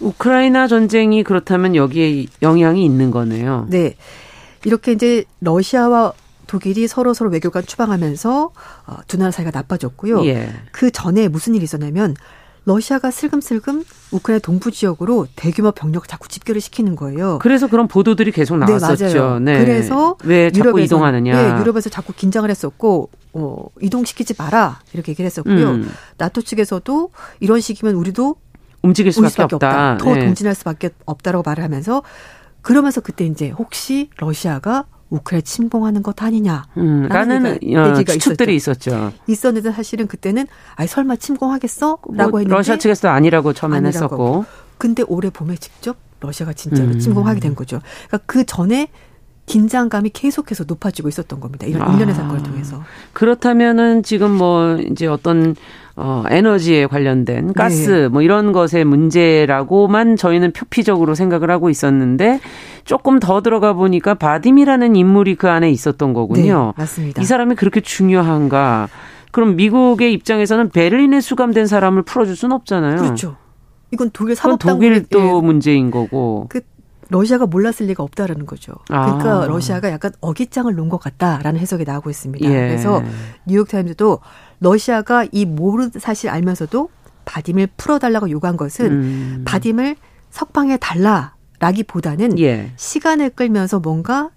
[0.00, 3.66] 우크라이나 전쟁이 그렇다면 여기에 영향이 있는 거네요.
[3.70, 3.96] 네.
[4.64, 6.12] 이렇게 이제 러시아와
[6.46, 8.52] 독일이 서로 서로 외교관 추방하면서
[8.86, 10.24] 어, 두 나라 사이가 나빠졌고요.
[10.26, 10.52] 예.
[10.72, 12.14] 그 전에 무슨 일이 있었냐면
[12.64, 17.38] 러시아가 슬금슬금 우크라이나 동부 지역으로 대규모 병력을 자꾸 집결을 시키는 거예요.
[17.40, 19.18] 그래서 그런 보도들이 계속 네, 나왔었죠.
[19.18, 19.38] 맞아요.
[19.38, 19.58] 네.
[19.58, 21.54] 그래서 왜 자꾸 유럽에서, 이동하느냐.
[21.54, 25.70] 네, 유럽에서 자꾸 긴장을 했었고 어, 이동시키지 마라 이렇게 얘기를 했었고요.
[25.70, 25.90] 음.
[26.18, 28.36] 나토 측에서도 이런 식이면 우리도
[28.82, 29.92] 움직일 올 수밖에, 수밖에 없다.
[29.92, 30.04] 없다.
[30.04, 30.24] 더 네.
[30.24, 32.02] 동진할 수밖에 없다라고 말을 하면서
[32.62, 39.12] 그러면서 그때 이제 혹시 러시아가 우크라이나 침공하는 것 아니냐 음, 라는 어, 추측들이 있었죠.
[39.26, 40.46] 있었는데 사실은 그때는
[40.76, 44.44] 아이 설마 침공하겠어?라고 뭐 했는데 러시아 측에서 아니라고 처음엔 아니라고 했었고.
[44.78, 46.98] 근데 올해 봄에 직접 러시아가 진짜로 음.
[46.98, 47.80] 침공하게 된 거죠.
[48.06, 48.88] 그러니까 그 전에
[49.46, 51.66] 긴장감이 계속해서 높아지고 있었던 겁니다.
[51.66, 51.92] 이런 아.
[51.92, 52.84] 일련의 사건을 통해서.
[53.12, 55.56] 그렇다면은 지금 뭐 이제 어떤
[56.02, 58.08] 어 에너지에 관련된 가스 네.
[58.08, 62.40] 뭐 이런 것의 문제라고만 저희는 표피적으로 생각을 하고 있었는데
[62.84, 66.72] 조금 더 들어가 보니까 바딤이라는 인물이 그 안에 있었던 거군요.
[66.76, 67.22] 네, 맞습니다.
[67.22, 68.88] 이 사람이 그렇게 중요한가?
[69.30, 72.96] 그럼 미국의 입장에서는 베를린에 수감된 사람을 풀어줄 수는 없잖아요.
[72.96, 73.36] 그렇죠.
[73.92, 76.46] 이건 독일 사법당국의 독일 또 예, 문제인 거고.
[76.48, 76.60] 그
[77.10, 78.72] 러시아가 몰랐을 리가 없다라는 거죠.
[78.86, 79.46] 그러니까 아.
[79.46, 82.48] 러시아가 약간 어깃장을 놓은 것 같다라는 해석이 나오고 있습니다.
[82.48, 82.68] 예.
[82.68, 83.02] 그래서
[83.46, 84.20] 뉴욕타임즈도
[84.60, 86.90] 러시아가 이 모르 사실 알면서도
[87.24, 89.44] 바딤을 풀어달라고 요구한 것은 음.
[89.46, 89.96] 바딤을
[90.30, 92.72] 석방해 달라라기보다는 예.
[92.76, 94.30] 시간을 끌면서 뭔가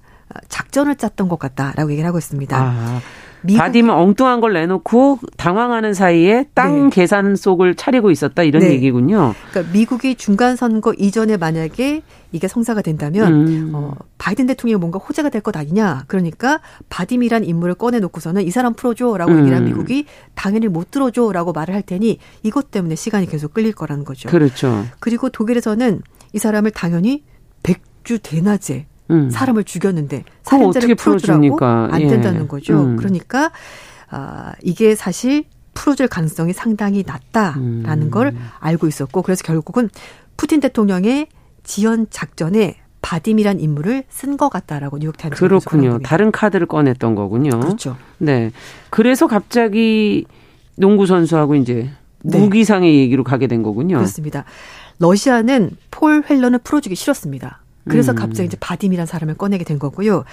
[0.49, 2.57] 작전을 짰던 것 같다라고 얘기를 하고 있습니다.
[2.57, 3.01] 아.
[3.45, 6.89] 미국- 바딤은 엉뚱한 걸 내놓고 당황하는 사이에 땅 네.
[6.91, 8.71] 계산 속을 차리고 있었다 이런 네.
[8.71, 9.33] 얘기군요.
[9.51, 13.71] 그러니까 미국이 중간 선거 이전에 만약에 이게 성사가 된다면 음.
[13.73, 16.05] 어, 바이든 대통령이 뭔가 호재가 될 것 아니냐.
[16.07, 19.39] 그러니까 바딤이란 인물을 꺼내놓고서는 이 사람 풀어줘라고 음.
[19.39, 24.05] 얘기를 한 미국이 당연히 못 들어줘라고 말을 할 테니 이것 때문에 시간이 계속 끌릴 거라는
[24.05, 24.29] 거죠.
[24.29, 24.85] 그렇죠.
[24.99, 27.23] 그리고 독일에서는 이 사람을 당연히
[27.61, 29.29] 백주 대낮에 음.
[29.29, 31.57] 사람을 죽였는데 살인죄를 풀어주라고?
[31.65, 32.07] 안 예.
[32.07, 32.79] 된다는 거죠.
[32.79, 32.95] 음.
[32.95, 33.51] 그러니까
[34.09, 38.11] 아, 이게 사실 풀어줄 가능성이 상당히 낮다라는 음.
[38.11, 39.89] 걸 알고 있었고 그래서 결국은
[40.37, 41.27] 푸틴 대통령의
[41.63, 45.99] 지연 작전에 바딤이란 인물을 쓴 것 같다라고 뉴욕 타임스 그렇군요.
[45.99, 47.59] 다른 카드를 꺼냈던 거군요.
[47.59, 47.97] 그렇죠.
[48.17, 48.51] 네.
[48.89, 50.25] 그래서 갑자기
[50.75, 51.89] 농구 선수하고 이제
[52.23, 52.39] 네.
[52.39, 53.97] 무기상의 얘기로 가게 된 거군요.
[53.97, 54.45] 그렇습니다.
[54.99, 57.62] 러시아는 폴 휠런을 풀어주기 싫었습니다.
[57.88, 58.15] 그래서 음.
[58.15, 60.23] 갑자기 이제 바딤이란 사람을 꺼내게 된 거고요.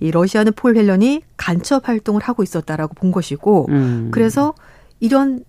[0.00, 4.08] 이 러시아는 폴 헬런이 간첩 활동을 하고 있었다라고 본 것이고, 음.
[4.10, 4.54] 그래서
[5.00, 5.44] 이런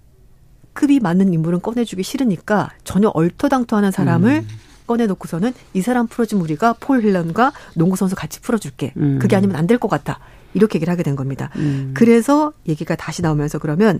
[0.74, 4.48] 급이 맞는 인물은 꺼내주기 싫으니까 전혀 얼토당토하는 사람을 음.
[4.88, 8.94] 꺼내놓고서는 이 사람 풀어주면 우리가 폴 헬런과 농구 선수 같이 풀어줄게.
[8.98, 9.20] 음.
[9.20, 10.20] 그게 아니면 안 될 것 같다.
[10.54, 11.50] 이렇게 얘기를 하게 된 겁니다.
[11.58, 11.92] 음.
[11.94, 14.00] 그래서 얘기가 다시 나오면서 그러면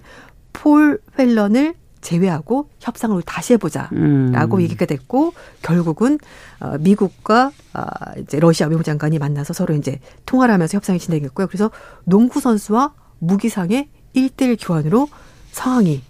[0.54, 3.90] 폴 헬런을 제외하고 협상을 다시 해보자.
[3.94, 4.32] 음.
[4.32, 6.20] 라고 얘기가 됐고 결국은
[6.60, 7.86] 어, 미국과 아,
[8.18, 11.48] 이제 러시아 외무장관이 만나서 서로 이제 통화를 하면서 협상이 진행했고요.
[11.48, 11.72] 그래서
[12.04, 15.08] 농구 선수와 무기상의 1대1 교환으로
[15.52, 16.02] 상황이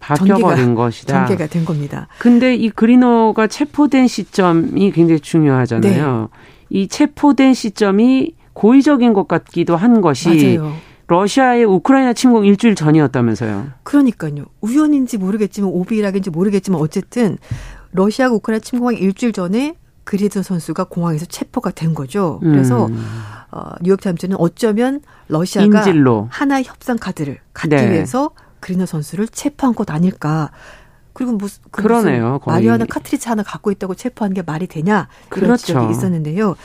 [0.00, 1.26] 바뀌어버린 것이다.
[1.26, 2.08] 전개가 된 겁니다.
[2.18, 6.28] 근데 이 그리너가 체포된 시점이 굉장히 중요하잖아요.
[6.30, 6.38] 네.
[6.68, 10.74] 이 체포된 시점이 고의적인 것 같기도 한 것이 맞아요.
[11.06, 13.68] 러시아의 우크라이나 침공 일주일 전이었다면서요.
[13.82, 14.46] 그러니까요.
[14.60, 17.38] 우연인지 모르겠지만 오비락인지 모르겠지만 어쨌든
[17.92, 22.38] 러시아가 우크라이나 침공하기 일주일 전에 그리드 선수가 공항에서 체포가 된 거죠.
[22.42, 23.04] 그래서 음.
[23.50, 26.28] 어, 뉴욕타임즈는 어쩌면 러시아가 인질로.
[26.30, 27.90] 하나의 협상 카드를 갖기 네.
[27.90, 28.30] 위해서
[28.60, 30.50] 그리너 선수를 체포한 것 아닐까.
[31.12, 32.54] 그리고 무슨 그 그러네요, 무슨 거의.
[32.56, 35.66] 마리아나 카트리지 하나 갖고 있다고 체포한 게 말이 되냐 그런 그렇죠.
[35.66, 36.56] 지적이 있었는데요.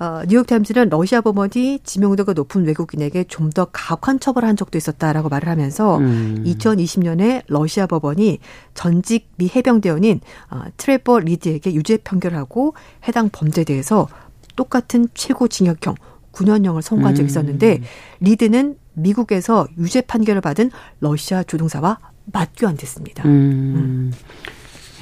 [0.00, 5.48] 어, 뉴욕타임즈는 러시아 법원이 지명도가 높은 외국인에게 좀 더 가혹한 처벌을 한 적도 있었다라고 말을
[5.48, 6.44] 하면서 음.
[6.46, 8.38] 2020년에 러시아 법원이
[8.74, 10.20] 전직 미 해병대원인
[10.50, 12.74] 어, 트레버 리드에게 유죄 판결을 하고
[13.08, 14.06] 해당 범죄에 대해서
[14.54, 15.94] 똑같은 최고 징역형
[16.32, 17.28] 9년형을 선고한 적이 음.
[17.28, 17.80] 있었는데
[18.20, 20.70] 리드는 미국에서 유죄 판결을 받은
[21.00, 23.24] 러시아 조종사와 맞교환됐습니다.
[23.26, 24.12] 음.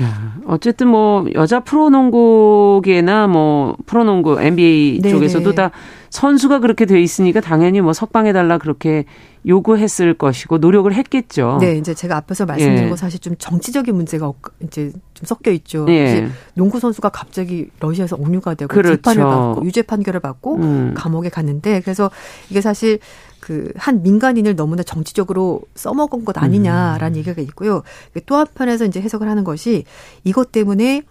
[0.02, 5.14] 야, 어쨌든 뭐 여자 프로농구계나 뭐 프로농구 NBA 네네.
[5.14, 5.70] 쪽에서도 다
[6.10, 9.04] 선수가 그렇게 돼 있으니까 당연히 뭐 석방해 달라 그렇게
[9.46, 11.58] 요구했을 것이고 노력을 했겠죠.
[11.60, 12.88] 네, 이제 제가 앞에서 말씀드린 예.
[12.88, 15.86] 건 사실 좀 정치적인 문제가 없- 이제 좀 섞여 있죠.
[15.88, 16.28] 예.
[16.54, 18.96] 농구 선수가 갑자기 러시아에서 억류가 되고 그렇죠.
[18.96, 20.94] 재판을 받고 유죄 판결을 받고 음.
[20.96, 22.10] 감옥에 갔는데 그래서
[22.50, 22.98] 이게 사실
[23.40, 27.18] 그 한 민간인을 너무나 정치적으로 써먹은 것 아니냐라는 음.
[27.18, 27.82] 얘기가 있고요.
[28.26, 29.84] 또 한편에서 이제 해석을 하는 것이
[30.24, 31.02] 이것 때문에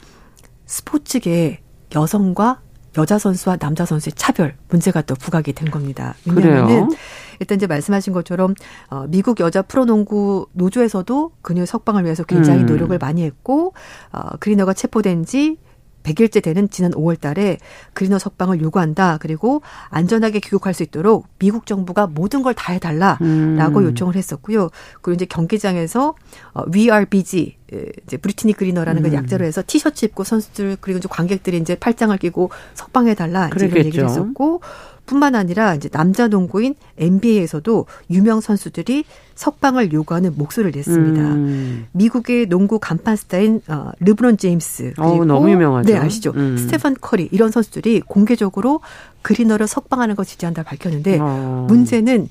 [0.65, 1.61] 스포츠계
[1.93, 2.61] 여성과
[2.97, 6.15] 여자 선수와 남자 선수의 차별 문제가 또 부각이 된 겁니다.
[6.26, 6.89] 왜냐하면은?
[7.39, 8.53] 일단 이제 말씀하신 것처럼
[8.89, 12.65] 어, 미국 여자 프로농구 노조에서도 그녀의 석방을 위해서 굉장히 음.
[12.67, 13.73] 노력을 많이 했고
[14.13, 15.57] 어, 그리너가 체포된 지
[16.06, 17.58] 100일째 되는 지난 5월 달에
[17.93, 19.18] 그리너 석방을 요구한다.
[19.20, 23.84] 그리고 안전하게 귀국할 수 있도록 미국 정부가 모든 걸 다 해달라라고 음.
[23.84, 24.70] 요청을 했었고요.
[25.01, 26.16] 그리고 이제 경기장에서
[26.53, 27.06] 어, We Are
[27.74, 29.16] 에, 이제 브리트니 그리너라는 걸 음.
[29.16, 33.86] 약자로 해서 티셔츠 입고 선수들 그리고 이제 관객들이 이제 팔짱을 끼고 석방해달라 이런.
[33.88, 34.62] 얘기를 했었고
[35.06, 41.22] 뿐만 아니라 이제 남자 농구인 NBA에서도 유명 선수들이 석방을 요구하는 목소리를 냈습니다.
[41.22, 41.88] 음.
[41.91, 45.91] 미국의 농구 간판 스타인 어, 르브론 제임스 그리고 어우, 너무 유명하죠.
[45.91, 46.32] 네 아시죠?
[46.36, 46.58] 음.
[46.58, 48.82] 스테판 커리 이런 선수들이 공개적으로
[49.22, 51.66] 그리너를 석방하는 걸 지지한다 밝혔는데 어.
[51.68, 52.30] 문제는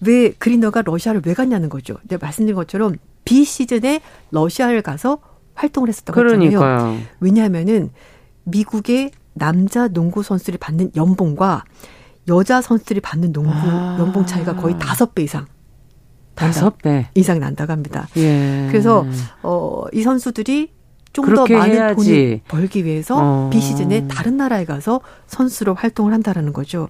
[0.00, 1.96] 왜 그리너가 러시아를 왜 갔냐는 거죠.
[2.08, 5.18] 내가 말씀드린 것처럼 비 시즌에 러시아를 가서
[5.54, 6.50] 활동을 했었다고 했잖아요.
[6.50, 6.98] 그러니까요.
[7.20, 7.90] 왜냐하면은
[8.44, 11.64] 미국의 남자 농구 선수들이 받는 연봉과
[12.28, 13.96] 여자 선수들이 받는 농구 아.
[13.98, 15.46] 연봉 차이가 거의 다섯 배 이상
[16.34, 17.08] 다섯 배.
[17.14, 18.08] 이상 난다고 합니다.
[18.16, 18.66] 예.
[18.70, 19.04] 그래서
[19.42, 20.72] 어, 이 선수들이
[21.12, 21.94] 좀 더 많은 해야지.
[21.94, 23.50] 돈을 벌기 위해서 어.
[23.50, 26.88] 비시즌에 다른 나라에 가서 선수로 활동을 한다라는 거죠.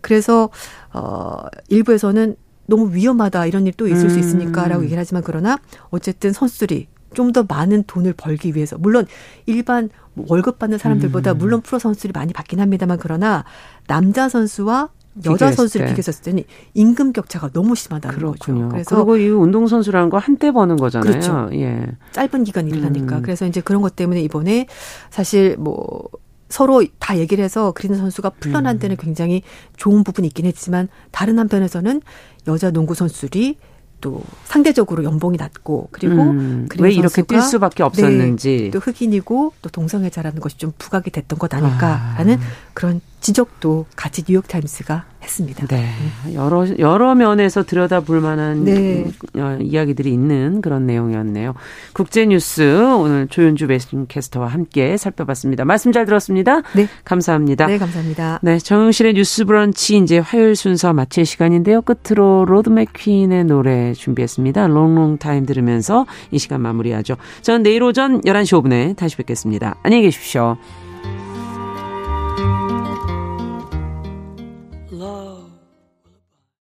[0.00, 0.50] 그래서
[0.92, 1.36] 어
[1.68, 2.34] 일부에서는
[2.66, 4.20] 너무 위험하다 이런 일또 있을 수 음.
[4.20, 5.58] 있으니까라고 얘기를 하지만 그러나
[5.90, 9.06] 어쨌든 선수들이 좀 더 많은 돈을 벌기 위해서 물론
[9.46, 11.38] 일반 뭐 월급 받는 사람들보다 음.
[11.38, 13.44] 물론 프로 선수들이 많이 받긴 합니다만 그러나
[13.86, 14.90] 남자 선수와
[15.24, 15.92] 여자 선수를 때.
[15.92, 16.44] 비교했을 때는
[16.74, 18.60] 임금 격차가 너무 심하다는 그렇군요.
[18.62, 18.68] 거죠.
[18.68, 21.10] 그래서 그리고 이 운동 선수라는 거 한때 버는 거잖아요.
[21.10, 21.48] 그렇죠.
[21.52, 21.84] 예.
[22.12, 23.16] 짧은 기간 일을 하니까.
[23.16, 23.22] 음.
[23.22, 24.66] 그래서 이제 그런 것 때문에 이번에
[25.10, 26.08] 사실 뭐
[26.48, 28.78] 서로 다 얘기를 해서 그리는 선수가 풀려난 음.
[28.78, 29.42] 데는 굉장히
[29.76, 32.02] 좋은 부분이 있긴 했지만 다른 한편에서는
[32.48, 33.56] 여자 농구 선수들이
[34.00, 38.56] 또 상대적으로 연봉이 낮고 그리고 음, 왜 이렇게 뛸 수밖에 없었는지.
[38.64, 42.38] 네, 또 흑인이고 또 동성애자라는 것이 좀 부각이 됐던 것 아닐까라는
[42.74, 45.66] 그런 지적도 같이 뉴욕타임스가 했습니다.
[45.66, 45.86] 네.
[46.34, 49.04] 여러, 여러 면에서 들여다 볼 만한 네.
[49.36, 51.54] 어, 이야기들이 있는 그런 내용이었네요.
[51.92, 52.62] 국제뉴스
[52.94, 55.64] 오늘 조윤주 베스트캐스터와 함께 살펴봤습니다.
[55.64, 56.62] 말씀 잘 들었습니다.
[56.74, 56.88] 네.
[57.04, 57.66] 감사합니다.
[57.66, 58.40] 네, 감사합니다.
[58.42, 61.82] 네, 정영실의 뉴스 브런치 이제 화요일 순서 마칠 시간인데요.
[61.82, 64.68] 끝으로 로드 맥퀸의 노래 준비했습니다.
[64.68, 67.16] Long Long Time 들으면서 이 시간 마무리하죠.
[67.42, 69.76] 전 내일 오전 11시 5분에 다시 뵙겠습니다.
[69.82, 70.56] 안녕히 계십시오.